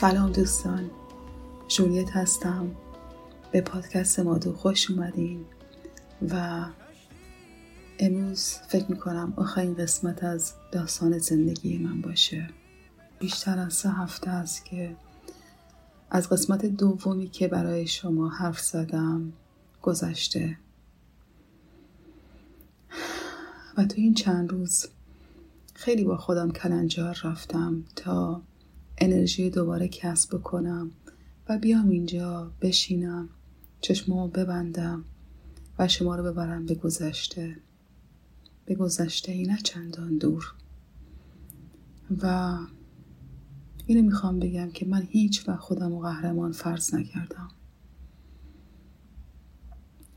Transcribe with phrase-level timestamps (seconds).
[0.00, 0.90] سلام دوستان.
[1.68, 2.70] جولیت هستم.
[3.52, 5.44] به پادکست مادو خوش اومدین
[6.30, 6.64] و
[7.98, 12.50] امروز فکر می‌کنم آخرین قسمت از داستان زندگی من باشه.
[13.18, 14.96] بیشتر از سه هفته است که
[16.10, 19.32] از قسمت دومی که برای شما حرف زدم
[19.82, 20.58] گذشته.
[23.76, 24.86] و تو این چند روز
[25.74, 28.42] خیلی با خودم کلنجار رفتم تا
[28.98, 30.90] انرژی دوباره کسب بکنم
[31.48, 33.28] و بیام اینجا بشینم
[33.80, 35.04] چشمامو ببندم
[35.78, 37.56] و شما رو ببرم به گذشته.
[38.66, 40.54] به گذشته ای نه چندان دور.
[42.22, 42.58] و
[43.86, 47.48] اینو می‌خوام بگم که من هیچ و خودم و قهرمان فرض نکردم.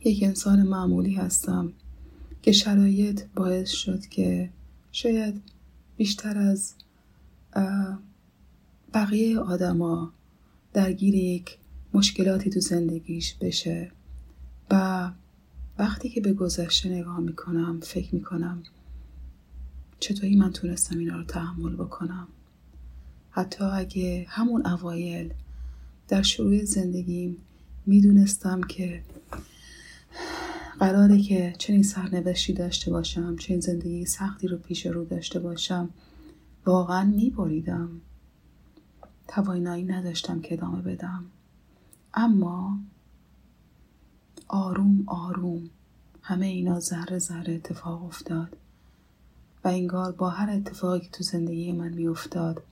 [0.05, 1.73] یک انسان معمولی هستم
[2.41, 4.49] که شرایط باعث شد که
[4.91, 5.41] شاید
[5.97, 6.73] بیشتر از
[8.93, 10.13] بقیه آدما
[10.73, 11.57] درگیر یک
[11.93, 13.91] مشکلاتی تو زندگیش بشه
[14.71, 15.11] و
[15.79, 18.63] وقتی که به گذشته نگاه می‌کنم فکر می‌کنم
[19.99, 22.27] چطوری من تونستم اینا رو تحمل بکنم.
[23.31, 25.33] حتی اگه همون اوایل
[26.07, 27.37] در شروع زندگیم
[27.85, 29.01] می‌دونستم که
[30.79, 35.89] قراره که چنین سرنوشتی داشته باشم چنین زندگی سختی رو پیش رو داشته باشم
[36.65, 37.89] واقعا میبریدم.
[39.30, 41.25] توانایی نداشتم که ادامه بدم.
[42.14, 42.80] اما
[44.48, 45.70] آروم آروم
[46.21, 48.58] همه اینا ذره ذره اتفاق افتاد
[49.64, 52.64] و انگار با هر اتفاقی تو زندگی من میافتاد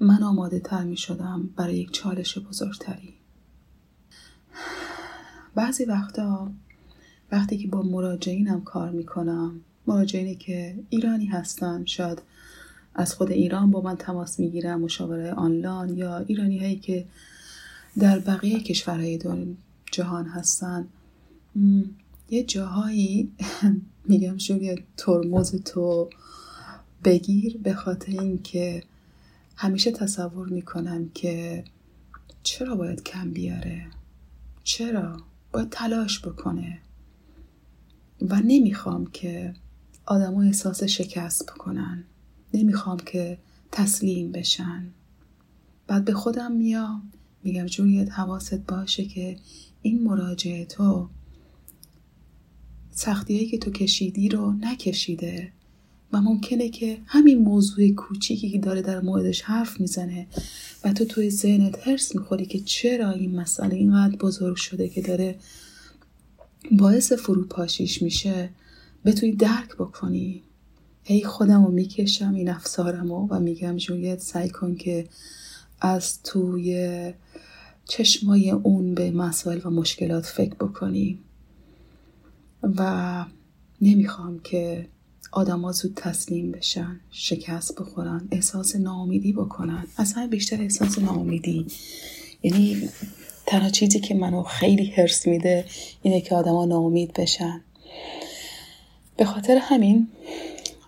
[0.00, 3.14] من آماده تر می شدم برای یک چالش بزرگتری.
[5.54, 6.52] بعضی وقتا
[7.32, 12.22] وقتی که با مراجعینم کار می‌کنم مراجعینی که ایرانی هستن شاید
[12.98, 17.06] از خود ایران با من تماس می‌گیرم مشاوره آنلاین یا ایرانی هایی که
[17.98, 19.18] در بقیه کشورهای
[19.92, 20.88] جهان هستن.
[22.30, 23.32] یه جاهایی
[24.08, 26.10] میگم شوی ترمز تو
[27.04, 28.82] بگیر به خاطر اینکه
[29.56, 31.64] همیشه تصور می‌کنم که
[32.42, 33.86] چرا باید کم بیاره؟
[34.64, 35.16] چرا؟
[35.52, 36.78] باید تلاش بکنه.
[38.20, 39.54] و نمی‌خوام که
[40.06, 42.04] آدما احساس شکست بکنن.
[42.54, 43.38] نمی‌خوام که
[43.72, 44.86] تسلیم بشن.
[45.86, 47.12] بعد به خودم میام
[47.44, 49.36] میگم جولیت حواست باشه که
[49.82, 51.08] این مراجعه تو
[52.90, 55.52] سختیهایی که تو کشیدی رو نکشیده
[56.12, 60.26] و ممکنه که همین موضوع کوچیکی که داره در موردش حرف می‌زنه
[60.84, 65.38] و تو توی ذهنت هرس می‌خوری که چرا این مسئله اینقدر بزرگ شده که داره
[66.72, 68.50] باعث فروپاشیش میشه
[69.04, 70.42] بتونی درک بکنی.
[71.08, 75.08] هی خودم رو می‌کشم این افسارم و میگم جولیت سعی کن که
[75.80, 77.12] از توی
[77.84, 81.18] چشمای اون به مسائل و مشکلات فکر بکنی.
[82.62, 83.24] و
[83.80, 84.88] نمی‌خوام که
[85.32, 89.86] آدما زود تسلیم بشن شکست بخورن احساس ناامیدی بکنن.
[89.98, 91.66] اصلا بیشتر احساس ناامیدی.
[92.42, 92.88] یعنی
[93.46, 95.64] تنها چیزی که منو خیلی حرس میده
[96.02, 97.60] اینه که آدما ناامید بشن.
[99.16, 100.08] به خاطر همین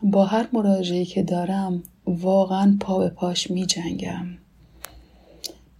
[0.02, 4.26] با هر مراجعی که دارم واقعا پا به پاش می جنگم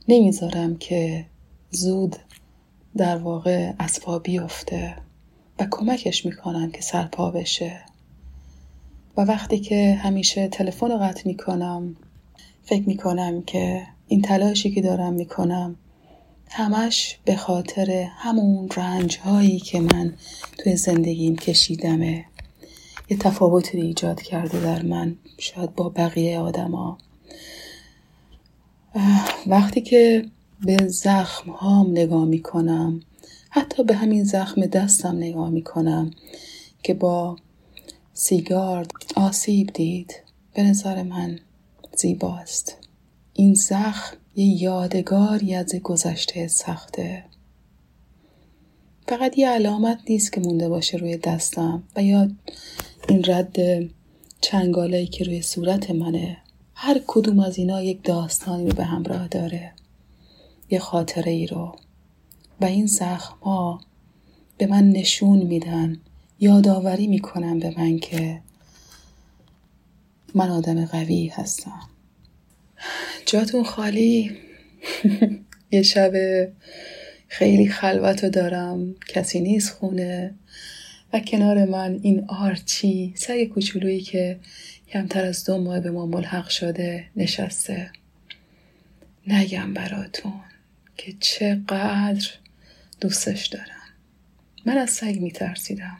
[0.09, 1.27] نمی‌ذارم که
[1.71, 2.17] زود
[2.97, 4.97] در واقع از پا بیفته
[5.59, 7.81] و کمکش می‌کنم که سرپا بشه.
[9.17, 11.97] و وقتی که همیشه تلفن رو قطع می‌کنم
[12.63, 15.77] فکر می‌کنم که این تلاشی که دارم می‌کنم
[16.51, 20.15] همش به خاطر همون رنج هایی که من
[20.59, 22.25] توی زندگیم کشیدمه.
[23.11, 26.99] یه تفاوتی ایجاد کرده در من شاید با بقیه آدما.
[29.47, 30.25] وقتی که
[30.65, 33.01] به زخم هام نگاه می کنم
[33.51, 36.11] حتی به همین زخم دستم نگاه می کنم
[36.83, 37.37] که با
[38.15, 38.87] سیگار
[39.17, 40.15] آسیب دید
[40.55, 41.39] به نظر من
[41.97, 42.77] زیباست.
[43.35, 47.25] این زخم یه یادگاری از گذشته سخته.
[49.09, 52.31] فقط یه علامت نیست که مونده باشه روی دستم و یا
[53.09, 53.57] این رد
[54.41, 56.37] چنگالایی که روی صورت منه.
[56.75, 59.73] هر کدوم از اینا یک داستانی رو به همراه داره.
[60.71, 61.77] یه خاطره ای رو.
[62.61, 63.81] و این زخم ها
[64.59, 66.01] به من نشون میدن.
[66.41, 68.41] یادآوری می‌کنن به من که
[70.35, 71.81] من آدم قوی هستم.
[73.27, 74.31] جاتون خالی؟
[75.73, 76.13] یه شب
[77.29, 78.95] خیلی خلوت دارم.
[79.09, 80.35] کسی نیست خونه.
[81.13, 84.41] و کنار من این آرچی سگ کوچولویی که
[84.89, 87.91] کمتر از دو ماه به ما ملحق شده نشسته.
[89.27, 90.33] نگم براتون
[90.97, 92.29] که چقدر
[93.01, 93.67] دوستش دارم.
[94.67, 95.99] من از سگ میترسیدم.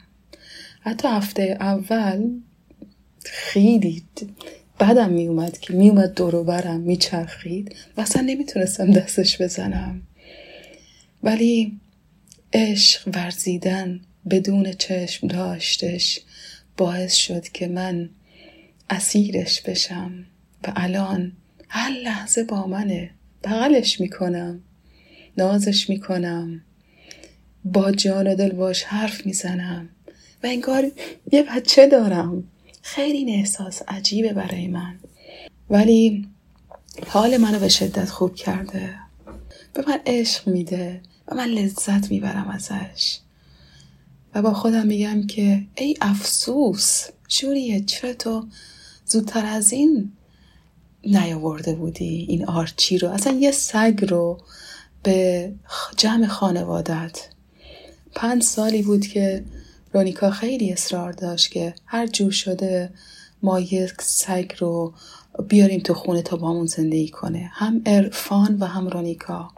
[0.81, 2.29] حتی هفته اول
[3.25, 4.03] خیلی
[4.79, 10.01] بدم میومد که میومد دورو برم میچرخید و اصلا نمی‌تونستم دستش بزنم.
[11.23, 11.79] ولی
[12.53, 16.19] عشق ورزیدن بدون چشم داشتش
[16.77, 18.09] باعث شد که من
[18.89, 20.25] اسیرش بشم
[20.63, 21.31] و الان
[21.69, 23.09] هر لحظه با منه.
[23.43, 24.61] بغلش می‌کنم
[25.37, 26.61] نازش می‌کنم
[27.65, 29.89] با جان و دل باش حرف می‌زنم
[30.43, 30.91] و انگار
[31.31, 32.43] یه بچه دارم.
[32.81, 34.95] خیلی این احساس عجیبه برای من.
[35.69, 36.27] ولی
[37.07, 38.95] حال منو به شدت خوب کرده
[39.73, 43.19] به من عشق میده و من لذت می‌برم ازش.
[44.35, 48.45] و با خودم میگم که ای افسوس شوریه چرا تو
[49.05, 50.11] زودتر از این
[51.03, 54.37] نیاورده بودی این آرچی رو؟ اصلا یه سگ رو
[55.03, 55.51] به
[55.97, 57.27] جمع خانوادت.
[58.15, 59.43] پنج سالی بود که
[59.93, 62.93] رونیکا خیلی اصرار داشت که هر جور شده
[63.43, 64.93] ما یک سگ رو
[65.49, 67.49] بیاریم تو خونه تا بامون زندگی کنه.
[67.53, 69.51] هم ارفان و هم رونیکا.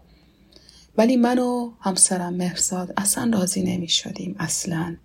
[0.98, 4.96] ولی من و همسرم مهرزاد اصلا راضی نمی شدیم اصلا.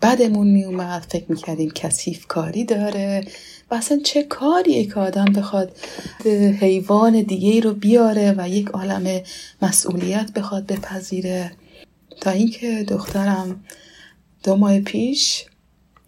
[0.00, 3.24] بعدمون می اومد فکر می کردیم کسیف کاری داره
[3.70, 5.76] و اصلا چه کاری که آدم بخواد
[6.60, 9.20] حیوان دیگه رو بیاره و یک عالم
[9.62, 11.52] مسئولیت بخواد بپذیره.
[12.20, 13.64] تا اینکه دخترم
[14.42, 15.44] دو ماه پیش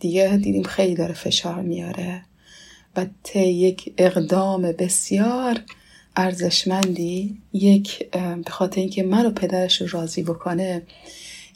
[0.00, 2.22] دیگه دیدیم خیلی داره فشار میاره
[2.96, 5.60] و ته یک اقدام بسیار
[6.16, 8.10] ارزشمندی یک
[8.44, 10.82] به خاطر اینکه من و پدرش راضی بکنه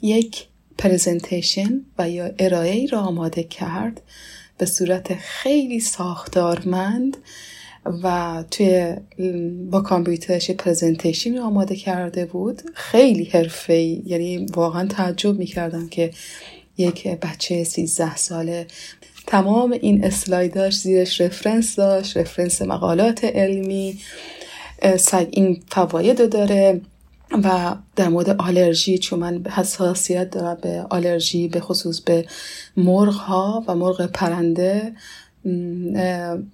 [0.02, 0.46] یک
[0.78, 4.02] پرزنتیشن و یا ارائه را آماده کرد
[4.58, 7.16] به صورت خیلی ساختارمند
[8.02, 8.96] و توی
[9.70, 12.62] با کامپیوترش پرزنتیشن رو آماده کرده بود.
[12.74, 13.74] خیلی حرفه
[14.06, 16.10] یعنی واقعا تعجب می‌کردم که
[16.78, 18.66] یک بچه 13 ساله.
[19.26, 23.98] تمام این اسلایداش زیرش رفرنس داشت رفرنس مقالات علمی.
[25.30, 26.80] این فواید داره
[27.32, 32.26] و در مورد آلرژی چون من حساسیت دارم به آلرژی به خصوص به
[32.76, 34.92] مرغ ها و مرغ پرنده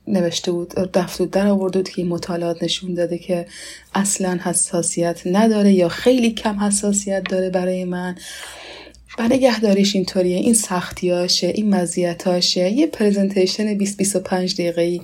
[0.07, 3.47] نوشته بود دفت در آورده بود که این مطالعات نشون داده که
[3.95, 8.17] اصلا حساسیت نداره یا خیلی کم حساسیت داره برای من.
[9.19, 10.37] و نگهداریش اینطوریه.
[10.37, 12.71] این سختیاشه این مزیتاشه.
[12.71, 13.93] یه پرزنتیشن 20-25
[14.33, 15.01] دقیقه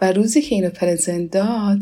[0.00, 1.78] و روزی که اینو پرزنت داد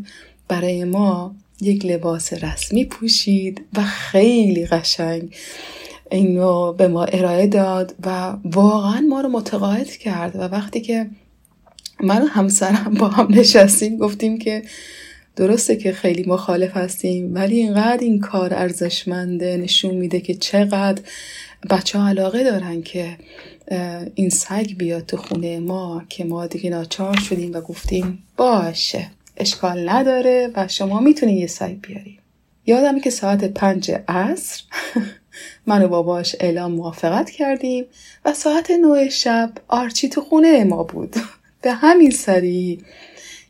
[0.48, 5.34] برای ما یک لباس رسمی پوشید و خیلی قشنگ
[6.10, 11.06] اینو به ما ارائه داد و واقعا ما رو متقاعد کرد و وقتی که
[12.00, 14.62] من و همسرم با هم نشستیم گفتیم که
[15.36, 21.02] درسته که خیلی مخالف هستیم ولی اینقدر این کار ارزشمنده نشون میده که چقدر
[21.70, 23.16] بچه ها علاقه دارن که
[24.14, 29.10] این سگ بیاد تو خونه ما که ما دیگه ناچار شدیم و گفتیم باشه.
[29.36, 32.18] اشکال نداره و شما می‌تونید یه سگ بیاریم
[32.66, 34.62] یادم که ساعت پنج عصر
[35.66, 37.84] من و باباش اعلام موافقت کردیم
[38.24, 41.16] و ساعت نه شب آرچی تو خونه ما بود.
[41.62, 42.84] به همین سری.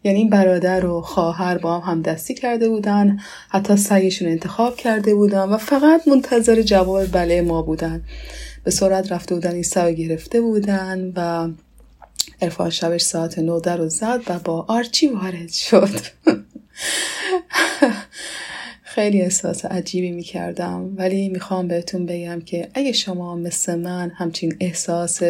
[0.05, 5.57] یعنی برادر و خواهر با هم همدستی کرده بودن حتی سگشون انتخاب کرده بودن و
[5.57, 8.03] فقط منتظر جواب بله ما بودن.
[8.65, 11.49] به سرعت رفته بودن این سگ گرفته بودن و
[12.45, 16.01] ارفان شبش ساعت نو در رو زد و با آرچی وارد شد.
[18.83, 24.57] خیلی احساس عجیبی می کردم ولی می‌خوام بهتون بگم که اگه شما مثل من همچین
[24.61, 25.23] احساس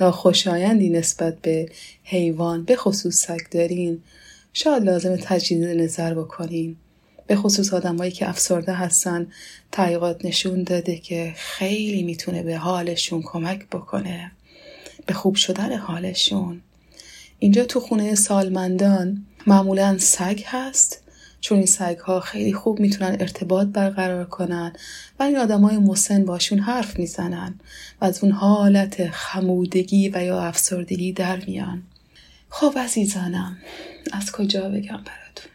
[0.00, 1.68] ناخوشایندی نسبت به
[2.02, 4.02] حیوان به خصوص سگ دارین
[4.52, 6.76] شاید لازم تجدید نظر بکنین.
[7.26, 9.26] به خصوص آدمایی که افسرده هستن
[9.72, 14.32] تحقیقات نشون داده که خیلی می‌تونه به حالشون کمک بکنه.
[15.06, 16.60] به خوب شدن حالشون.
[17.38, 21.02] اینجا تو خونه سالمندان معمولا سگ هست
[21.40, 24.72] چون این سگ ها خیلی خوب می‌تونن ارتباط برقرار کنن
[25.18, 27.54] و این آدم های مسن باشون حرف می‌زنن
[28.00, 31.82] و از اون حالت خمودگی و یا افسردگی در میان.
[32.48, 33.56] خب عزیزانم
[34.12, 35.52] از کجا بگم براتون؟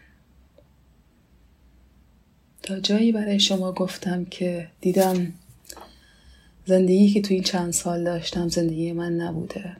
[2.62, 5.32] تا جایی برای شما گفتم که دیدم
[6.68, 9.76] زندگی که تو این چند سال داشتم زندگی من نبوده.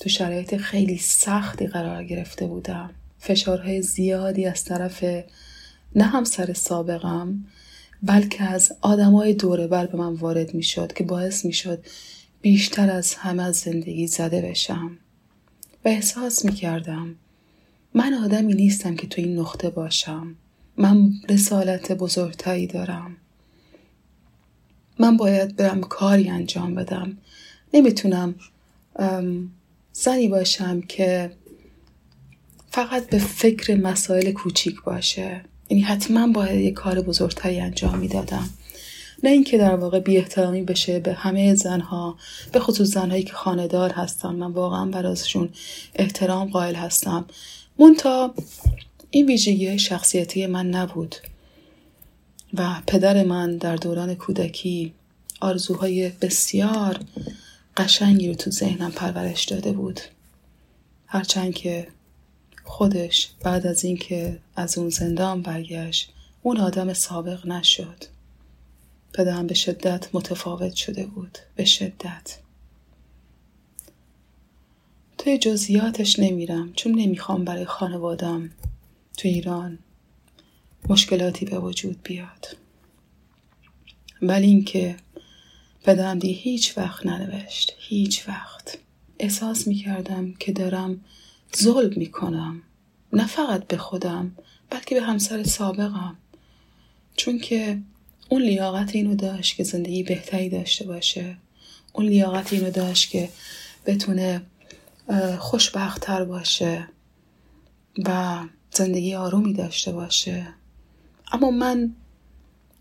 [0.00, 2.90] تو شرایط خیلی سختی قرار گرفته بودم.
[3.18, 5.04] فشارهای زیادی از طرف
[5.94, 7.44] نه همسر سابقم
[8.02, 11.84] بلکه از آدمای دوره بر به من وارد می شد که باعث می شد
[12.42, 14.98] بیشتر از همه از زندگی زده بشم.
[15.84, 17.14] و احساس می کردم
[17.94, 20.36] من آدمی نیستم که تو این نقطه باشم.
[20.76, 23.16] من رسالت بزرگتری دارم.
[24.98, 27.16] من باید برم کاری انجام بدم.
[27.74, 28.34] نمی‌تونم
[29.92, 31.30] زنی باشم که
[32.70, 35.40] فقط به فکر مسائل کوچیک باشه.
[35.70, 38.50] یعنی حتما باید یه کار بزرگتری انجام می‌دادم.
[39.22, 42.16] نه اینکه در واقع بی احترامی بشه به همه زنها
[42.52, 44.34] به خصوص زنهایی که خاندار هستن.
[44.34, 45.48] من واقعا براشون
[45.94, 47.24] احترام قائل هستم.
[47.78, 48.34] مونتا
[49.10, 51.16] این ویژگی شخصیتی من نبود.
[52.54, 54.94] و پدر من در دوران کودکی
[55.40, 57.00] آرزوهای بسیار
[57.76, 60.00] قشنگی رو تو ذهنم پرورش داده بود.
[61.06, 61.88] هرچند که
[62.64, 68.04] خودش بعد از اینکه از اون زندان برگشت اون آدم سابق نشد.
[69.12, 72.38] پدرم به شدت متفاوت شده بود به شدت.
[75.18, 78.50] توی جزئیاتش نمیرم چون نمی‌خوام برای خانوادم
[79.16, 79.78] تو ایران
[80.88, 82.56] مشکلاتی به وجود بیاد.
[84.22, 84.96] ولی اینکه
[85.82, 88.78] پدرم دی هیچ وقت ننوشت هیچ وقت.
[89.18, 91.04] احساس می‌کردم که دارم
[91.56, 92.62] ظلم می‌کنم.
[93.12, 94.36] نه فقط به خودم
[94.70, 96.16] بلکه به همسر سابقم.
[97.16, 97.78] چون که
[98.28, 101.36] اون لیاقت اینو داشت که زندگی بهتری داشته باشه.
[101.92, 103.28] اون لیاقت اینو داشت که
[103.86, 104.42] بتونه
[105.38, 106.88] خوشبختتر باشه
[108.04, 108.38] و
[108.70, 110.46] زندگی آرومی داشته باشه.
[111.34, 111.94] اما من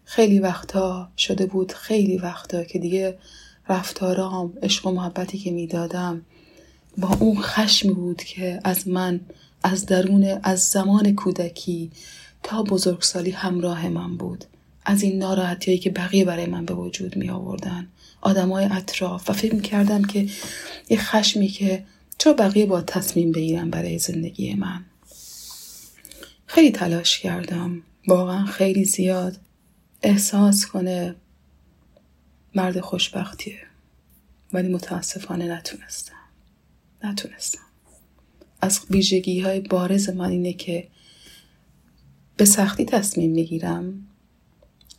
[0.05, 3.17] خیلی وقتا شده بود خیلی وقتا که دیگه
[3.69, 6.22] رفتارام عشق و محبتی که می‌دادم
[6.98, 9.19] با اون خشمی بود که از من
[9.63, 11.91] از درون از زمان کودکی
[12.43, 14.45] تا بزرگسالی همراه من بود.
[14.86, 17.88] از این ناراحتی که بقیه برای من به وجود می آوردن
[18.22, 20.29] آدمای اطراف و فکر کردم که
[20.89, 21.83] یه خشمی که
[22.17, 24.86] چرا بقیه با تصمیم بگیرن برای زندگی من.
[26.45, 27.81] خیلی تلاش کردم.
[28.07, 29.39] واقعا خیلی زیاد
[30.01, 31.15] احساس کنه
[32.55, 33.60] مرد خوشبختیه.
[34.53, 36.13] ولی متاسفانه نتونستم.
[37.03, 37.60] نتونستم.
[38.62, 40.88] از ویژگی های بارز من اینه که
[42.38, 44.07] به سختی تصمیم می‌گیرم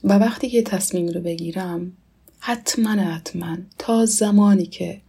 [0.04, 1.92] و وقتی که تصمیم رو بگیرم
[2.38, 5.00] حتما حتما تا زمانی که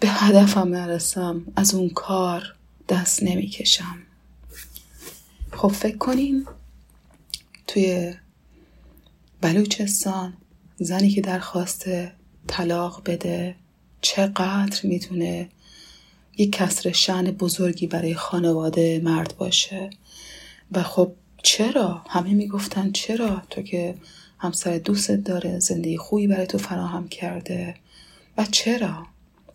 [0.00, 2.54] به هدفم نرسم از اون کار
[2.88, 3.98] دست نمی‌کشم.
[5.60, 6.44] خب فکر کنیم
[7.66, 8.14] توی
[9.40, 10.32] بلوچستان
[10.78, 11.84] زنی که درخواست
[12.46, 13.56] طلاق بده
[14.00, 15.48] چقدر می‌تونه
[16.38, 19.90] یک کسر شعن بزرگی برای خانواده مرد باشه؟
[20.72, 21.12] و خب
[21.42, 23.94] چرا؟ همه می‌گفتن چرا؟ تو که
[24.38, 27.74] همسر دوستت داره زندگی خوبی برای تو فراهم کرده
[28.38, 29.06] و چرا؟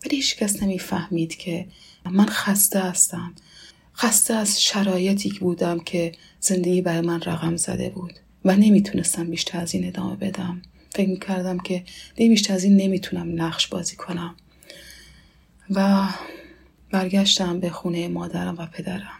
[0.05, 1.67] ولی هیچ کس نمی‌فهمید که
[2.05, 3.33] من خسته هستم.
[3.97, 8.13] خسته از شرایطی بودم که زندگی برای من رقم زده بود
[8.45, 10.61] و نمی‌تونستم بیشتر از این ادامه بدم.
[10.89, 11.83] فکر می‌کردم که
[12.15, 14.35] دیگه بیشتر از این نمی‌تونم نقش بازی کنم.
[15.69, 16.07] و
[16.91, 19.19] برگشتم به خونه مادرم و پدرم.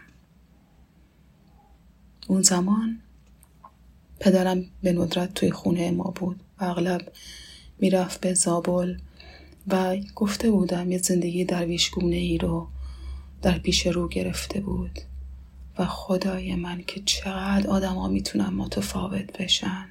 [2.26, 3.00] اون زمان
[4.20, 6.40] پدرم به ندرت توی خونه ما بود.
[6.60, 7.12] و اغلب
[7.78, 8.96] می‌رفت به زابل
[9.68, 12.68] و گفته بودم یه زندگی درویشگونه ای رو
[13.42, 14.98] در پیش رو گرفته بود.
[15.78, 19.86] و خدای من که چقدر آدما می‌تونن متفاوت بشن.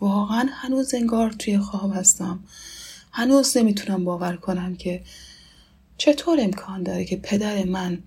[0.00, 2.44] واقعا هنوز انگار توی خواب هستم.
[3.12, 5.02] هنوز نمی‌تونم باور کنم که
[5.98, 7.98] چطور امکان داره که پدر من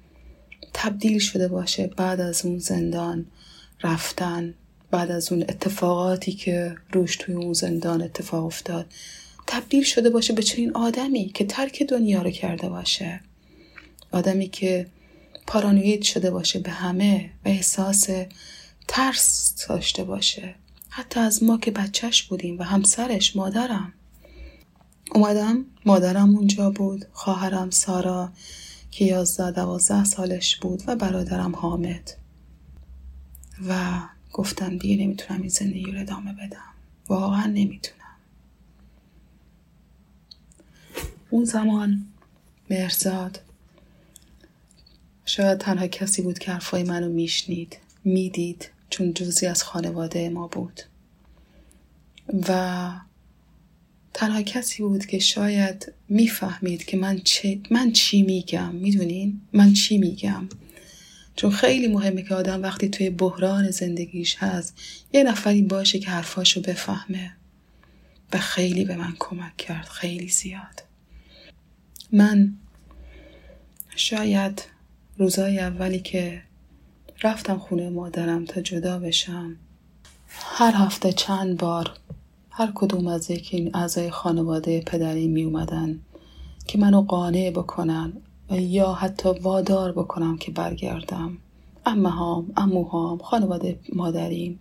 [0.74, 3.26] تبدیل شده باشه بعد از اون زندان
[3.84, 4.54] رفتن
[4.92, 8.86] بعد از اون اتفاقاتی که روش توی اون زندان اتفاق افتاد
[9.48, 13.22] تبدیل شده باشه به چنین آدمی که ترک دنیا رو کرده باشه.
[14.12, 14.88] آدمی که
[15.48, 18.10] پارانوید شده باشه به همه و احساس
[18.88, 20.56] ترس داشته باشه.
[20.90, 23.94] حتی از ما که بچهش بودیم و همسرش مادرم.
[25.16, 28.32] اومدم مادرم اونجا بود خواهرم سارا
[28.92, 32.12] که یازده دوازده سالش بود و برادرم حامد.
[33.68, 34.00] و
[34.34, 36.74] گفتم دیگه نمی‌تونم این زندگی رو ادامه بدم.
[37.08, 37.98] واقعا نمی‌تونم.
[41.30, 42.06] اون زمان
[42.70, 43.40] مرزاد
[45.28, 50.82] شاید تنها کسی بود که حرفای منو میشنید می‌دید چون جزی از خانواده ما بود.
[52.50, 52.92] و
[54.14, 59.98] تنها کسی بود که شاید می‌فهمید که من, چه، من چی میگم می‌دونین؟ من چی
[59.98, 60.50] میگم؟
[61.36, 64.76] چون خیلی مهمه که آدم وقتی توی بحران زندگیش هست
[65.14, 67.32] یه نفری باشه که حرفاشو بفهمه.
[68.34, 70.84] و خیلی به من کمک کرد خیلی زیاد.
[72.12, 72.54] من
[73.96, 74.77] شاید
[75.20, 76.42] روزای اولی که
[77.24, 79.56] رفتم خونه مادرم تا جدا بشم
[80.28, 81.92] هر هفته چند بار
[82.50, 86.00] هر کدوم از یکی این اعضای خانواده پدری می اومدن
[86.68, 88.14] که منو قانع بکنن
[88.52, 91.38] یا حتی وادار بکنم که برگردم.
[91.86, 94.60] امه هام، امو خانواده مادریم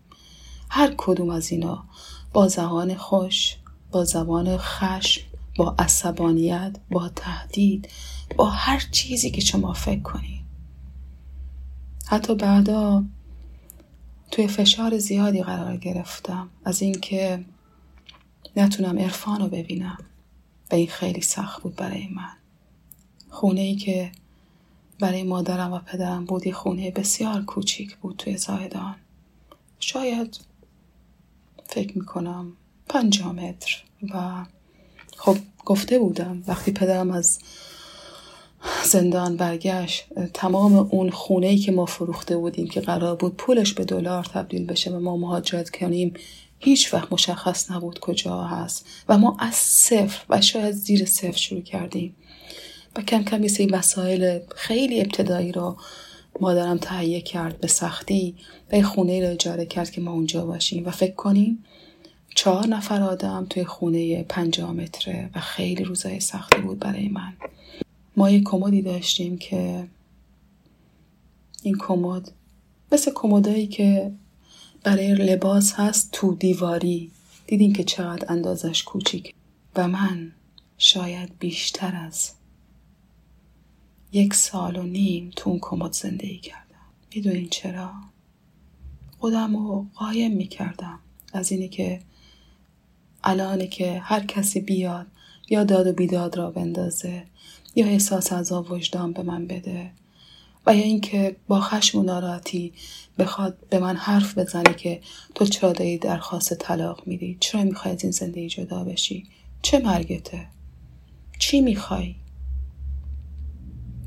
[0.70, 1.84] هر کدوم از اینا
[2.32, 3.56] با زبان خوش
[3.90, 5.22] با زبان خشم
[5.56, 7.88] با عصبانیت با تهدید
[8.36, 10.45] با هر چیزی که شما فکر کنید.
[12.08, 13.04] حتی بعدا
[14.30, 16.48] توی فشار زیادی قرار گرفتم.
[16.64, 17.44] از اینکه
[18.56, 19.98] نتونم عرفان رو ببینم.
[20.70, 22.32] و این خیلی سخت بود برای من.
[23.28, 24.12] خونه ای که
[25.00, 28.94] برای مادرم و پدرم بودی خونه بسیار کوچیک بود توی زاهدان.
[29.78, 30.40] شاید
[31.66, 32.52] فکر می‌کنم
[32.88, 33.82] پنجاه متر.
[34.14, 34.44] و
[35.16, 37.38] خب گفته بودم وقتی پدرم از
[38.84, 40.04] زندان برگشت.
[40.34, 44.66] تمام اون خونه ای که ما فروخته بودیم که قرار بود پولش به دلار تبدیل
[44.66, 46.14] بشه و ما مهاجرت کنیم
[46.58, 51.62] هیچ وقت مشخص نبود کجا هست و ما از صفر و شاید زیر صفر شروع
[51.62, 52.16] کردیم.
[52.96, 55.76] و کم کم یه سری وسایل خیلی ابتدایی رو
[56.40, 58.34] مادرم تهیه کرد به سختی
[58.72, 60.86] و یه خونه رو اجاره کرد که ما اونجا باشیم.
[60.86, 61.64] و فکر کنیم
[62.34, 67.32] چهار نفر آدم توی خونه پنجاه متره و خیلی روزای سختی بود برای من.
[68.16, 69.88] ما یه کمدی داشتیم که
[71.62, 72.32] این کمد
[72.92, 74.12] مثل کمدایی که
[74.84, 77.10] برای لباس هست تو دیواری.
[77.46, 79.34] دیدین که چقدر اندازش کوچیک.
[79.76, 80.32] و من
[80.78, 82.30] شاید بیشتر از
[84.12, 86.86] یک سال و نیم تو اون کمد زندگی کردم.
[87.14, 87.90] می‌دونین چرا؟
[89.18, 90.98] خودم رو قایم می‌کردم.
[91.32, 92.00] از اینی که
[93.24, 95.06] الانه که هر کسی بیاد
[95.48, 97.26] یا داد و بیداد را بندازه
[97.76, 99.90] یا احساس از وجدان به من بده؟
[100.66, 102.72] و یا اینکه با خشم و ناراحتی
[103.18, 105.00] بخواد به من حرف بزنه که
[105.34, 109.26] تو چرا داری درخواست طلاق میدی؟ چرا می‌خوای از این زندگی جدا بشی؟
[109.62, 110.46] چه مرگته؟
[111.38, 112.14] چی می‌خوای؟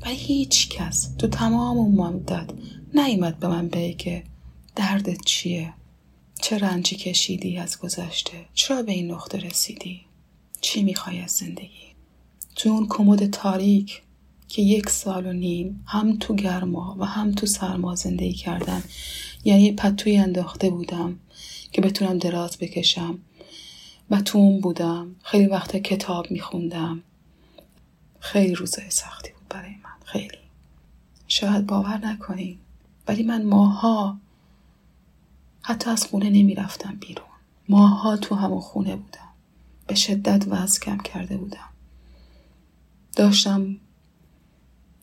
[0.02, 2.50] و هیچ کس تو تمام اون مدت
[2.94, 4.24] نیومد به من بگه که
[4.76, 5.74] دردت چیه؟
[6.42, 10.00] چه رنجی کشیدی از گذشته؟ چرا به این نقطه رسیدی؟
[10.60, 11.89] چی می‌خوای از زندگی؟
[12.56, 14.02] تو اون کمد تاریک
[14.48, 18.82] که یک سال و نیم هم تو گرما و هم تو سرما زندگی کردن
[19.44, 21.18] یعنی پتوی انداخته بودم
[21.72, 23.18] که بتونم دراز بکشم.
[24.10, 25.16] و تو اون بودم.
[25.22, 27.02] خیلی وقت کتاب میخوندم.
[28.20, 30.04] خیلی روزای سختی بود برای من.
[30.04, 30.38] خیلی.
[31.28, 32.58] شاید باور نکنیم
[33.08, 34.16] ولی من ماها
[35.62, 37.26] حتی از خونه نمی‌رفتم بیرون.
[37.68, 39.28] ماها تو همون خونه بودم.
[39.86, 41.69] به شدت وزن کم کرده بودم.
[43.16, 43.76] داشتم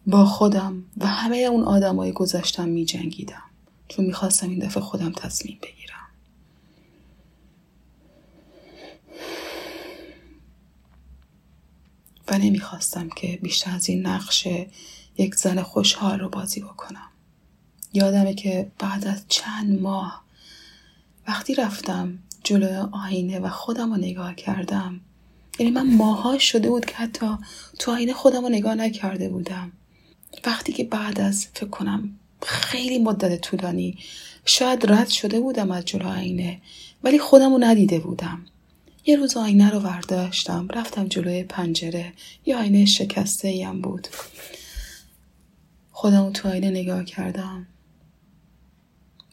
[0.07, 3.43] با خودم و همه اون آدمای گذشتم می جنگیدم
[3.87, 5.97] چون می‌خواستم این دفعه خودم تصمیم بگیرم.
[12.27, 14.47] و نمی‌خواستم که بیشتر از این نقش
[15.17, 17.09] یک زن خوشحال رو بازی بکنم.
[17.93, 20.23] یادمه که بعد از چند ماه
[21.27, 25.01] وقتی رفتم جلوی آینه و خودم رو نگاه کردم
[25.59, 27.27] یعنی من ماها شده بود که حتی
[27.79, 29.71] تو آینه خودم رو نگاه نکرده بودم.
[30.45, 33.97] وقتی که بعد از فکر کنم خیلی مدت طولانی
[34.45, 36.61] شاید رد شده بودم از جلو آینه
[37.03, 38.45] ولی خودم رو ندیده بودم.
[39.05, 42.13] یه روز آینه رو برداشتم رفتم جلوی پنجره.
[42.45, 44.07] یه آینه شکسته ایم بود.
[45.91, 47.67] خودم تو آینه نگاه کردم.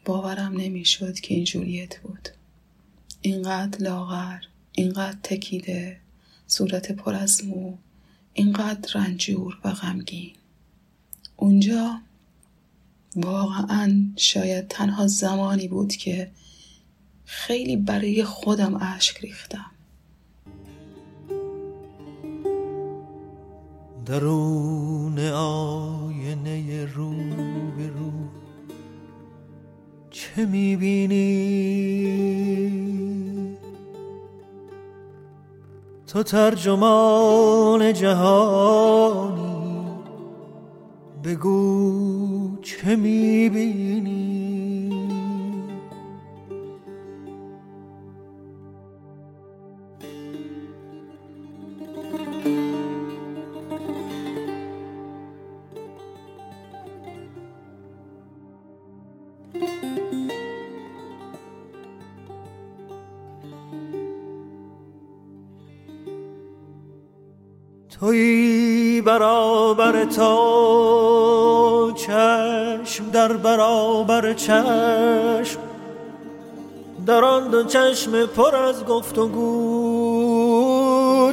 [0.04, 2.28] باورم نمی‌شد که این جولیت بود.
[3.20, 4.38] اینقدر لاغر
[4.72, 6.00] اینقدر تکیده.
[6.46, 7.76] صورت پر از مو
[8.32, 10.32] اینقدر رنجور و غمگین.
[11.36, 12.00] اونجا
[13.16, 16.30] واقعا شاید تنها زمانی بود که
[17.24, 19.70] خیلی برای خودم اشک ریختم.
[24.06, 27.10] درون آینه رو
[27.76, 28.12] به رو
[30.10, 31.24] چه می‌بینی؟
[36.14, 39.54] تو ترجمان جهانی.
[41.24, 44.48] بگو چه می‌بینی؟
[68.04, 75.60] توی برابر تو چشم در برابر چشم.
[77.06, 80.52] در آن دو چشم پر از گفت و گو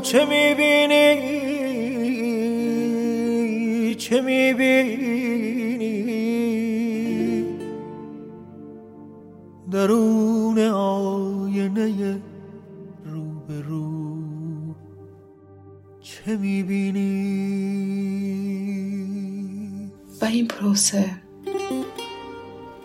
[0.02, 1.16] چه می‌بینی؟
[3.96, 5.42] چه می‌بینی؟
[9.72, 12.22] درون آینه
[16.26, 17.12] چه می‌بینی؟
[20.22, 21.22] و این پروسه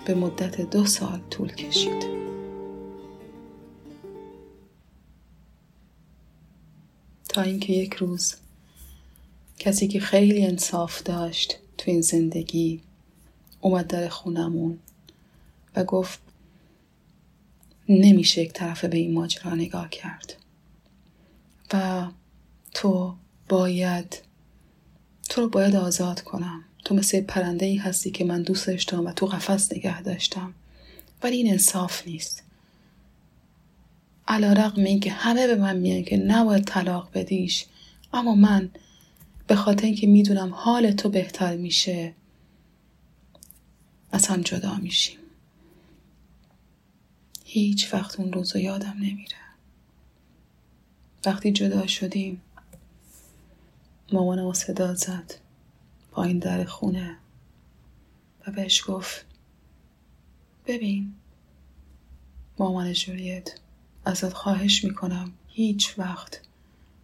[0.05, 2.17] به مدت دو سال طول کشید.
[7.29, 8.35] تا اینکه یک روز
[9.59, 12.81] کسی که خیلی انصاف داشت تو این زندگی
[13.61, 14.79] اومد در خونمون
[15.77, 16.21] و گفت
[17.89, 20.37] نمیشه یک طرفه به این ماجرا نگاه کرد.
[21.73, 22.07] و
[22.75, 23.17] تو
[23.49, 24.23] باید
[25.29, 26.65] تو رو باید آزاد کنم.
[26.85, 30.55] تو مثل پرنده ای هستی که من دوستش دارم و تو قفس نگه داشتم.
[31.23, 32.43] ولی این انصاف نیست.
[34.29, 37.67] علا رقم این که همه به من میگن که نباید طلاق بدیش.
[38.13, 38.71] اما من
[39.47, 42.15] به خاطر اینکه می‌دونم حال تو بهتر میشه
[44.13, 45.19] از هم جدا میشیم.
[47.45, 49.37] هیچ وقت اون روز یادم نمیره.
[51.27, 52.43] وقتی جدا شدیم
[54.13, 55.35] مامانم صدا زد.
[56.11, 57.17] پایین در خونه.
[58.47, 59.25] و بهش گفت
[60.67, 61.15] ببین.
[62.59, 63.61] مامان جولیت
[64.05, 66.41] ازت خواهش می‌کنم هیچ وقت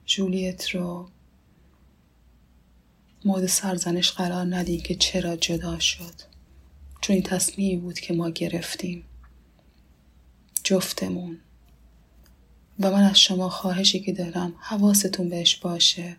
[0.07, 1.09] جولیت رو
[3.25, 6.15] مورد سرزنش قرار ندی که چرا جدا شد.
[7.01, 9.05] چون این تصمیمی بود که ما گرفتیم.
[10.65, 11.39] جفتمون.
[12.81, 16.17] و من از شما خواهشی که دارم حواستون بهش باشه.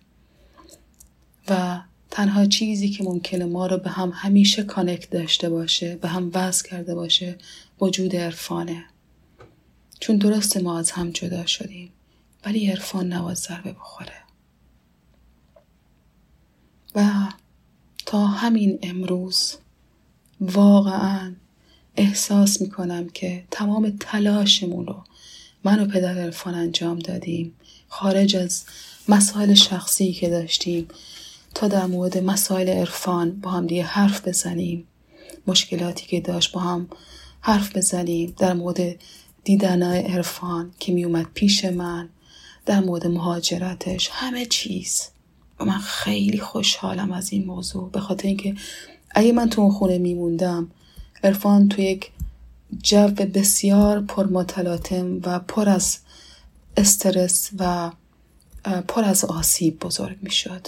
[1.50, 6.32] و تنها چیزی که ممکنه ما رو به هم همیشه کانکت داشته باشه به هم
[6.34, 7.38] وصل کرده باشه
[7.82, 8.86] وجود عرفانه.
[10.00, 11.90] چون درست ما از هم جدا شدیم
[12.46, 14.14] ولی عرفان نباید ضربه بخوره.
[16.96, 17.10] و
[18.06, 19.56] تا همین امروز
[20.42, 21.34] واقعا
[21.96, 25.04] احساس می‌کنم که تمام تلاشمون رو
[25.64, 27.54] من و پدر عرفان انجام دادیم.
[27.88, 28.64] خارج از
[29.08, 30.88] مسائل شخصی که داشتیم
[31.56, 34.88] تا در مورد مسائل عرفان با هم دیگه حرف بزنیم.
[35.48, 36.88] مشکلاتی که داشت با هم
[37.42, 38.34] حرف بزنیم.
[38.38, 38.96] در مورد
[39.44, 42.10] دیدن عرفان که میومد پیش من.
[42.66, 44.10] در مورد مهاجرتش.
[44.12, 45.10] همه چیز.
[45.60, 47.90] و من خیلی خوشحالم از این موضوع.
[47.90, 48.56] به خاطر اینکه
[49.16, 50.72] اگه من تو اون خونه میموندم
[51.24, 52.12] عرفان تو یک
[52.84, 55.98] جو بسیار پرمتلاطم و پر از
[56.78, 57.92] استرس و
[58.88, 60.68] پر از آسیب بزرگ می‌شد.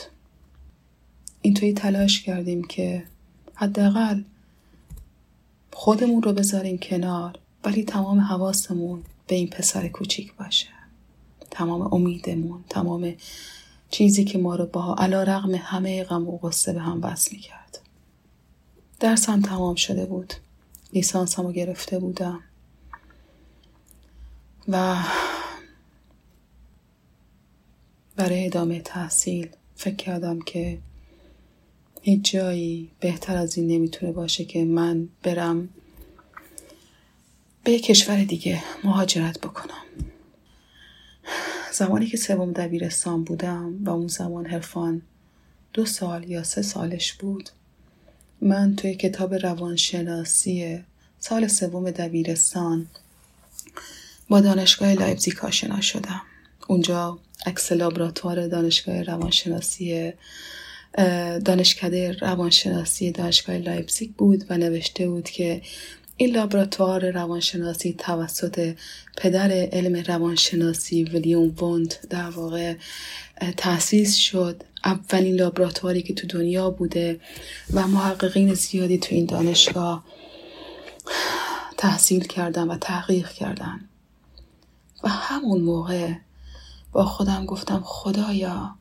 [1.46, 3.04] اینطوری تلاش کردیم که
[3.54, 4.22] حداقل
[5.74, 10.68] خودمون رو بذاریم کنار ولی تمام حواسمون به این پسر کوچیک باشه.
[11.52, 13.14] تمام امیدمون تمام
[13.90, 17.80] چیزی که ما رو با علا رغم همه غم و غصه به هم بس می‌کرد.
[19.00, 20.34] درسم تمام شده بود.
[20.94, 22.40] لیسانسمو گرفته بودم.
[24.68, 24.96] و
[28.16, 30.78] برای ادامه تحصیل فکر کردم که
[32.08, 35.70] هیچ جایی بهتر از این نمی‌تونه باشه که من برم
[37.64, 39.84] به کشور دیگه مهاجرت بکنم.
[41.72, 45.02] زمانی که سوم دبیرستان بودم و اون زمان عرفان
[45.74, 47.50] دو سال یا سه سالش بود
[48.42, 50.84] من توی کتاب روانشناسی
[51.20, 52.88] سال سوم دبیرستان
[54.30, 56.22] با دانشگاه لایپزیگ آشنا شدم.
[56.68, 60.14] اونجا عکس لابراتوار دانشگاه روانشناسی
[61.46, 65.62] دانشکده روانشناسی دانشگاه لایپزیگ بود و نوشته بود که
[66.18, 68.76] این لابراتوار روانشناسی توسط
[69.18, 72.76] پدر علم روانشناسی ویلیوم ووند در واقع
[73.58, 74.64] تأسیس شد.
[74.86, 77.20] اولین لابراتواری که تو دنیا بوده
[77.74, 80.06] و محققین زیادی تو این دانشگاه
[81.78, 83.90] تحصیل کردن و تحقیق کردن.
[85.04, 86.14] و همون موقع
[86.92, 88.76] با خودم گفتم خدایا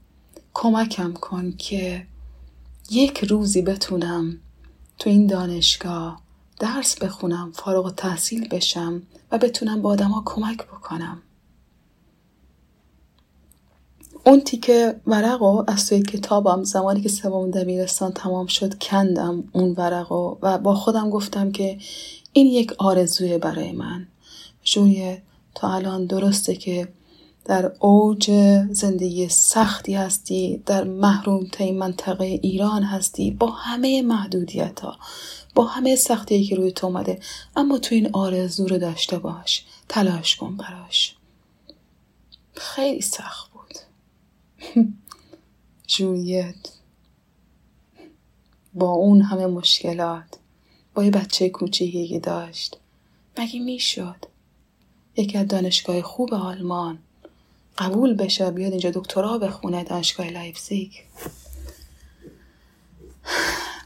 [0.54, 2.06] کمکم کن که
[2.90, 4.38] یک روزی بتونم
[4.98, 6.20] تو این دانشگاه
[6.60, 11.22] درس بخونم فارغ تحصیل بشم و بتونم با آدما کمک بکنم.
[14.26, 19.74] اون تیکه ورق و از توی کتابم زمانی که سوم دبیرستان تمام شد کندم اون
[19.76, 21.78] ورق و با خودم گفتم که
[22.32, 24.06] این یک آرزوی برای من.
[24.62, 25.22] جوریه
[25.54, 26.88] تا الان درسته که
[27.44, 28.30] در اوج
[28.70, 34.98] زندگی سختی هستی در محروم منطقه ایران هستی با همه محدودیت ها
[35.54, 37.20] با همه سختی که روی تو اومده.
[37.56, 41.16] اما تو این آرزو رو داشته باش تلاش کن براش.
[42.54, 43.74] خیلی سخت بود.
[45.86, 46.70] جولیت
[48.74, 50.38] با اون همه مشکلات
[50.94, 52.76] با یه بچه کوچیکی که داشت
[53.38, 54.16] مگه می‌شد؟
[55.16, 56.98] یکی از دانشگاه خوب آلمان
[57.78, 60.92] قبول بشه بیاد اینجا دکترا بخونه دانشگاه لایپزیگ.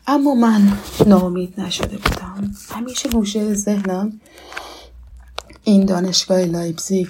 [0.06, 2.50] اما من ناامید نشده بودم.
[2.70, 4.20] همیشه گوشه ذهنم
[5.64, 7.08] این دانشگاه لایپزیگ